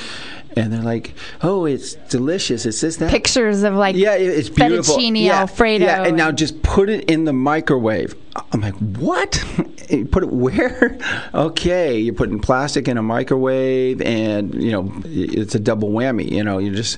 [0.55, 2.65] and they're like, "Oh, it's delicious.
[2.65, 4.95] It's this that." Pictures of like Yeah, it- it's beautiful.
[4.97, 5.85] fettuccine yeah, alfredo.
[5.85, 8.15] Yeah, and now just put it in the microwave.
[8.51, 9.43] I'm like, what?
[9.91, 10.97] You put it where?
[11.33, 16.31] okay, you're putting plastic in a microwave, and you know it's a double whammy.
[16.31, 16.97] You know, you just,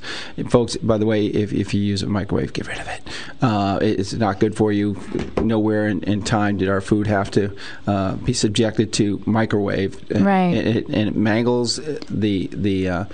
[0.49, 0.77] folks.
[0.77, 3.01] By the way, if, if you use a microwave, get rid of it.
[3.41, 4.95] Uh, it's not good for you.
[5.41, 7.57] Nowhere in, in time did our food have to
[7.87, 9.99] uh, be subjected to microwave.
[10.11, 10.53] Right.
[10.53, 11.77] And it, and it mangles
[12.11, 12.89] the the.
[12.89, 13.05] Uh,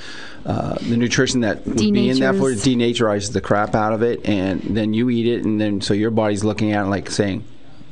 [0.45, 2.63] uh, the nutrition that would be in that Denatures.
[2.65, 6.11] denaturizes the crap out of it, and then you eat it, and then so your
[6.11, 7.43] body's looking at it like saying,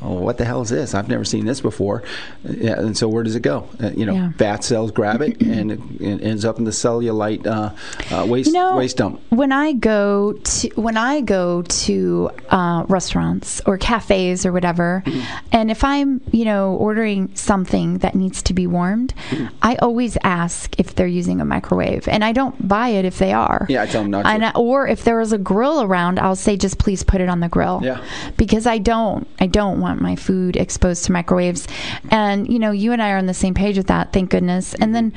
[0.02, 0.93] "Oh, what the hell is this?
[0.95, 2.04] I've never seen this before."
[2.48, 3.68] Uh, Yeah, and so where does it go?
[3.82, 4.32] Uh, you know, Yeah.
[4.38, 7.70] fat cells grab it, and it, it ends up in the cellulite uh,
[8.16, 9.22] uh, waste you know, waste dump.
[9.30, 15.48] When I go to when I go to uh, restaurants or cafes or whatever, Mm-hmm.
[15.52, 19.48] and if I'm you know ordering something that needs to be warmed, Mm-hmm.
[19.62, 23.34] I always ask if they're using a microwave, and I don't buy it if they
[23.34, 23.66] are.
[23.70, 24.30] Yeah, I tell 'em not to.
[24.30, 27.39] I- or if there is a grill around, I'll say just please put it on
[27.39, 27.80] the grill.
[27.84, 28.00] Yeah.
[28.38, 31.68] Because I don't I don't want my food exposed to microwaves,
[32.10, 34.14] and you know you and I are on the same page with that.
[34.14, 34.74] Thank goodness.
[34.76, 35.14] And then.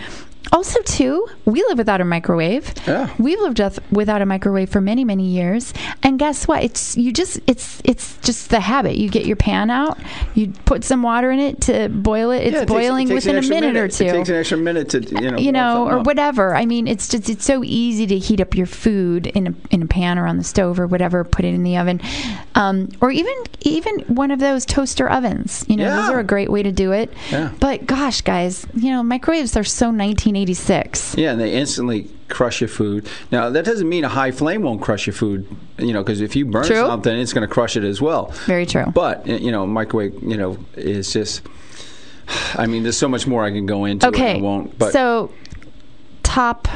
[0.53, 2.75] Also, too, we live without a microwave.
[2.87, 3.15] Yeah.
[3.19, 3.61] We've lived
[3.93, 5.73] without a microwave for many, many years.
[6.03, 6.65] And guess what?
[6.65, 8.97] It's you just it's it's just the habit.
[8.97, 9.99] You get your pan out,
[10.35, 12.39] you put some water in it to boil it.
[12.43, 14.05] It's Yeah, it takes- boiling it takes within a extra minute, or two.
[14.07, 16.07] It takes an extra minute to you know, you know, or up.
[16.07, 16.57] whatever.
[16.57, 19.83] I mean, it's just it's so easy to heat up your food in a in
[19.83, 21.23] a pan or on the stove or whatever.
[21.23, 22.01] Put it in the oven,
[22.57, 25.65] um, or even even one of those toaster ovens.
[25.69, 27.13] You know, those are a great way to do it.
[27.31, 27.51] Yeah.
[27.61, 29.91] But gosh, guys, you know, microwaves are so
[30.33, 31.17] 1986.
[31.17, 33.09] Yeah, and they instantly crush your food.
[33.31, 35.47] Now that doesn't mean a high flame won't crush your food.
[35.79, 36.77] You know, because if you burn True.
[36.77, 38.27] something, it's going to crush it as well.
[38.47, 38.87] Very true.
[38.87, 41.43] But you know, microwave, you know, is just.
[42.55, 44.07] I mean, there's so much more I can go into.
[44.09, 44.79] Okay, I won't.
[44.79, 45.33] But so
[46.23, 46.69] top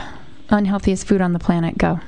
[0.51, 1.79] unhealthiest food on the planet.
[1.79, 2.01] Go.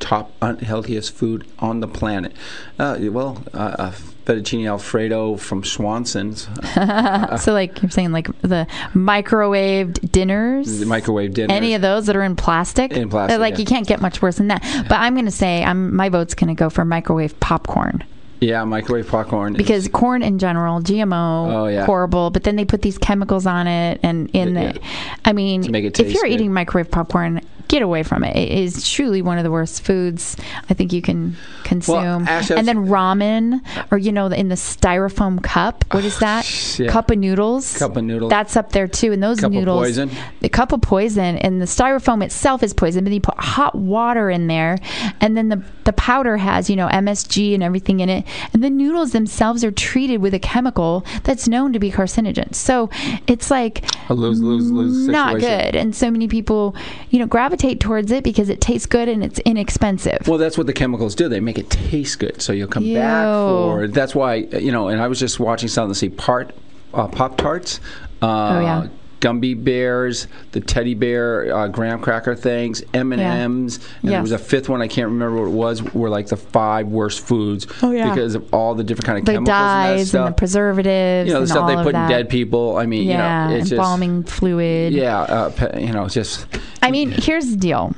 [0.00, 2.32] top unhealthiest food on the planet.
[2.78, 3.92] Uh, well, uh, uh,
[4.26, 6.48] fettuccine alfredo from Swanson's.
[6.76, 10.80] Uh, so like you're saying like the microwaved dinners.
[10.80, 11.52] The microwave dinner.
[11.54, 13.60] Any of those that are in plastic, In plastic, like yeah.
[13.60, 14.62] you can't get much worse than that.
[14.88, 18.04] But I'm going to say I'm my vote's going to go for microwave popcorn
[18.40, 19.54] Yeah, microwave popcorn.
[19.54, 21.86] because corn in general, GMO, Oh, yeah.
[21.86, 22.30] horrible.
[22.30, 24.72] But then they put these chemicals on it, and in Yeah.
[24.72, 24.80] the,
[25.24, 26.32] I mean, it if you're good.
[26.32, 28.36] eating microwave popcorn, get away from it.
[28.36, 30.36] It is truly one of the worst foods
[30.68, 32.26] I think you can consume.
[32.28, 33.60] Ash, and then ramen,
[33.90, 35.84] or you know, in the styrofoam cup.
[35.92, 36.78] What is oh, that?
[36.78, 36.90] yeah.
[36.90, 37.76] Cup of noodles.
[37.76, 38.30] Cup of noodles.
[38.30, 39.12] That's up there too.
[39.12, 40.10] And those Cup of noodles, poison.
[40.40, 43.04] the cup of poison, and the styrofoam itself is poison.
[43.04, 44.78] But then you put hot water in there,
[45.20, 48.70] and then the the powder has you know MSG and everything in it, and the
[48.70, 52.54] noodles themselves are treated with a chemical that's known to be carcinogen.
[52.54, 52.90] So
[53.26, 55.12] it's like a lose lose lose situation.
[55.12, 56.76] not good, and so many people
[57.10, 60.26] you know gravitate towards it because it tastes good and it's inexpensive.
[60.28, 61.28] Well, that's what the chemicals do.
[61.28, 63.88] They make it taste good, so you'll come back for.
[63.88, 64.88] That's why you know.
[64.88, 65.94] And I was just watching something.
[65.94, 66.54] See, part
[66.94, 67.80] uh, Pop Tarts.
[68.22, 68.86] Uh, Oh, yeah.
[69.20, 74.32] Gumby bears, the teddy bear uh, graham cracker things, M and M's, and there was
[74.32, 75.82] a fifth one I can't remember what it was.
[75.94, 78.10] Were like the five worst foods Oh, yeah.
[78.10, 80.28] because of all the different kind of the chemicals and dyes and, stuff.
[80.28, 82.76] the preservatives you know the and stuff they put in dead people.
[82.76, 84.92] I mean, yeah, you know, it's just embalming fluid.
[84.92, 86.46] yeah, uh, pe- you know, just
[86.82, 87.94] I mean, here's the deal.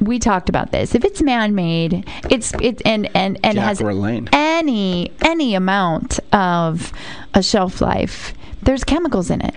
[0.00, 0.94] We talked about this.
[0.96, 4.28] If it's man-made, it's it and and and Jack has Verlaine.
[4.32, 6.92] any any amount of
[7.34, 9.54] a shelf life, there's chemicals in it.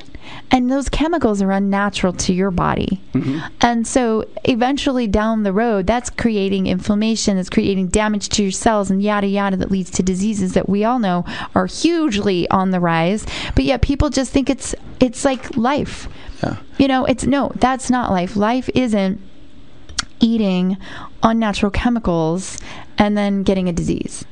[0.52, 3.02] And those chemicals are unnatural to your body.
[3.14, 3.40] Mm-hmm.
[3.62, 8.90] And so eventually down the road, that's creating inflammation, that's creating damage to your cells
[8.90, 11.26] and yada yada that leads to diseases that we all know
[11.56, 13.26] are hugely on the rise.
[13.56, 16.08] But yet people just think it's it's like life.
[16.44, 16.58] Yeah.
[16.78, 18.36] You know, it's no, that's not life.
[18.36, 19.20] Life isn't
[20.20, 20.78] eating
[21.24, 22.60] unnatural chemicals
[22.98, 24.26] and then getting a disease.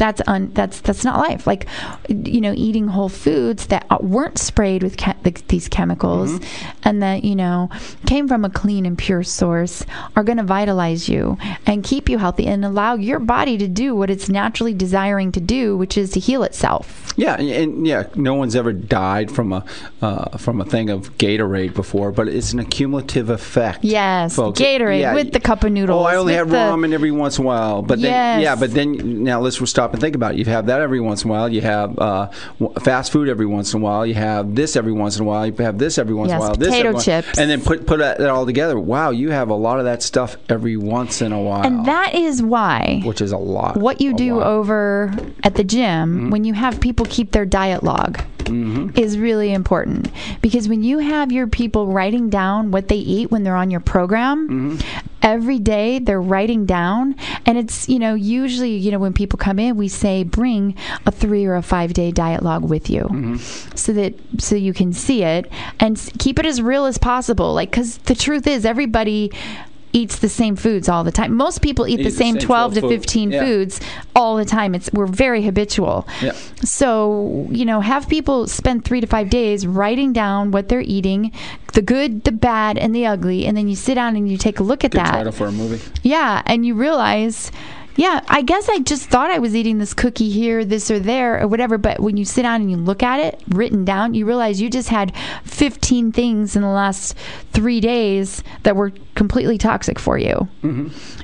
[0.00, 1.46] That's un, that's that's not life.
[1.46, 1.66] Like,
[2.08, 6.78] you know, eating whole foods that weren't sprayed with che- the, these chemicals, Mm-hmm.
[6.88, 7.68] and that you know
[8.06, 9.84] came from a clean and pure source,
[10.16, 11.36] are going to vitalize you
[11.66, 15.40] and keep you healthy and allow your body to do what it's naturally desiring to
[15.40, 17.12] do, which is to heal itself.
[17.16, 19.64] Yeah, and, and yeah, no one's ever died from a
[20.00, 23.84] uh, from a thing of Gatorade before, but it's an accumulative effect.
[23.84, 24.58] Yes, folks.
[24.58, 27.44] Gatorade with the cup of noodles, Oh, I only have the- ramen every once in
[27.44, 30.38] a while, but then yeah, but then now let's stop stop and think about it.
[30.38, 31.48] You have that every once in a while.
[31.48, 32.26] You have uh,
[32.82, 34.06] fast food every once in a while.
[34.06, 35.46] You have this every once in a while.
[35.46, 36.56] You have this every once Yes, in a while.
[36.56, 37.38] This potato once- chips.
[37.38, 38.78] and then put put that all together.
[38.78, 42.14] Wow, you have a lot of that stuff every once in a while, And that
[42.14, 43.76] is why which is a lot.
[43.76, 44.46] what you do lot.
[44.46, 45.12] over
[45.42, 46.30] at the gym mm-hmm.
[46.30, 48.96] when you have people keep their diet log mm-hmm.
[48.98, 50.10] is really important
[50.40, 53.80] because when you have your people writing down what they eat when they're on your
[53.80, 55.08] program mm-hmm.
[55.22, 57.16] Every day they're writing down.
[57.46, 60.74] And it's you know usually you know when people come in we say bring
[61.06, 63.36] a 3 or a 5 day diet log with you mm-hmm.
[63.74, 67.54] so that so you can see it and keep it as real as possible.
[67.54, 69.32] Like cuz the truth is everybody
[69.92, 71.36] eats the same foods all the time.
[71.36, 73.00] Most people eat, the, same 12 to 12 food.
[73.00, 73.44] 15 Yeah.
[73.44, 73.80] foods
[74.14, 74.74] all the time.
[74.74, 76.06] It's we're very habitual.
[76.22, 76.32] Yeah.
[76.64, 81.32] So, you know, have people spend 3 to 5 days writing down what they're eating,
[81.72, 84.60] the good, the bad, and the ugly, and then you sit down and you take
[84.60, 85.10] a look at Good that.
[85.12, 85.80] title for a movie.
[86.02, 87.50] Yeah, and you realize,
[87.96, 91.40] yeah, I guess I just thought I was eating this cookie here, this or there,
[91.42, 91.76] or whatever.
[91.78, 94.70] But when you sit down and you look at it written down, you realize you
[94.70, 95.12] just had
[95.44, 97.16] 15 things in the last
[97.52, 100.48] three days that were completely toxic for you.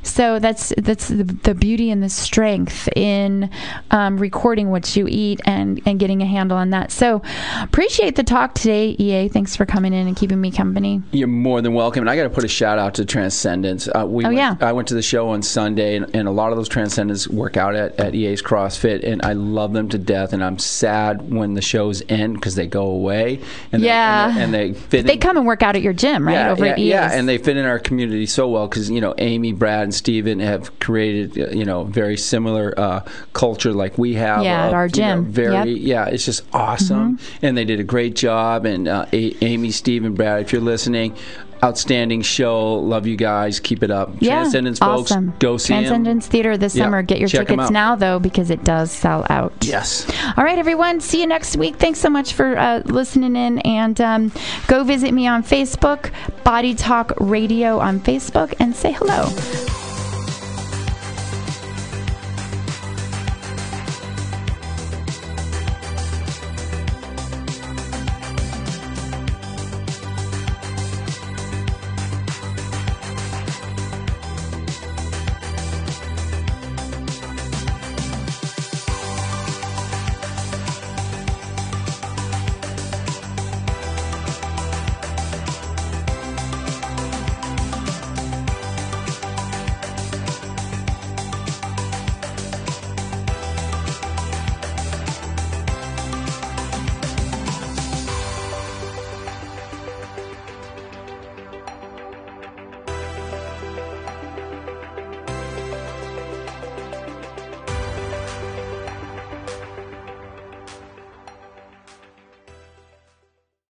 [0.02, 3.48] So that's that's the, the beauty and the strength in
[3.90, 6.92] um, recording what you eat and and getting a handle on that.
[6.92, 7.22] So
[7.62, 9.28] appreciate the talk today, EA.
[9.28, 11.00] Thanks for coming in and keeping me company.
[11.10, 12.02] You're more than welcome.
[12.02, 13.88] And I got to put a shout out to Transcendence.
[13.88, 14.56] Uh, we Oh, went, yeah.
[14.60, 17.56] I went to the show on Sunday, and, and a lot of those Transcendents work
[17.56, 20.32] out at, at EA's CrossFit, and I love them to death.
[20.34, 23.40] And I'm sad when the shows end because they go away.
[23.72, 24.28] And they- Yeah.
[24.28, 25.06] and, they, and they fit.
[25.06, 26.34] They in- come and work out at your gym, right?
[26.34, 26.88] yeah, Over yeah, at EA's.
[26.88, 29.94] yeah, and they fit in our community so well because you know Amy, Brad, and
[29.94, 33.00] Steven have created uh, you know very similar uh,
[33.32, 34.42] culture like we have.
[34.44, 35.24] Yeah, at of, our you know, gym.
[35.26, 35.78] very Yep.
[35.80, 38.66] yeah, it's just awesome, and they did a great job.
[38.66, 41.16] And uh, a- Amy, Steven, Brad, if you're listening.
[41.64, 42.74] Outstanding show.
[42.74, 43.60] Love you guys.
[43.60, 44.10] Keep it up.
[44.20, 45.28] Yeah, Transcendence awesome.
[45.28, 45.38] folks.
[45.38, 45.72] Go see.
[45.74, 47.02] Transcendence Theater this Yeah, summer.
[47.02, 49.52] Get your check tickets now, though, because it does sell out.
[49.62, 50.06] Yes.
[50.36, 51.00] All right, everyone.
[51.00, 51.76] See you next week.
[51.76, 53.58] Thanks so much for uh, listening in.
[53.60, 54.32] And um,
[54.68, 56.12] go visit me on Facebook,
[56.44, 59.85] Body Talk Radio on Facebook, and say hello.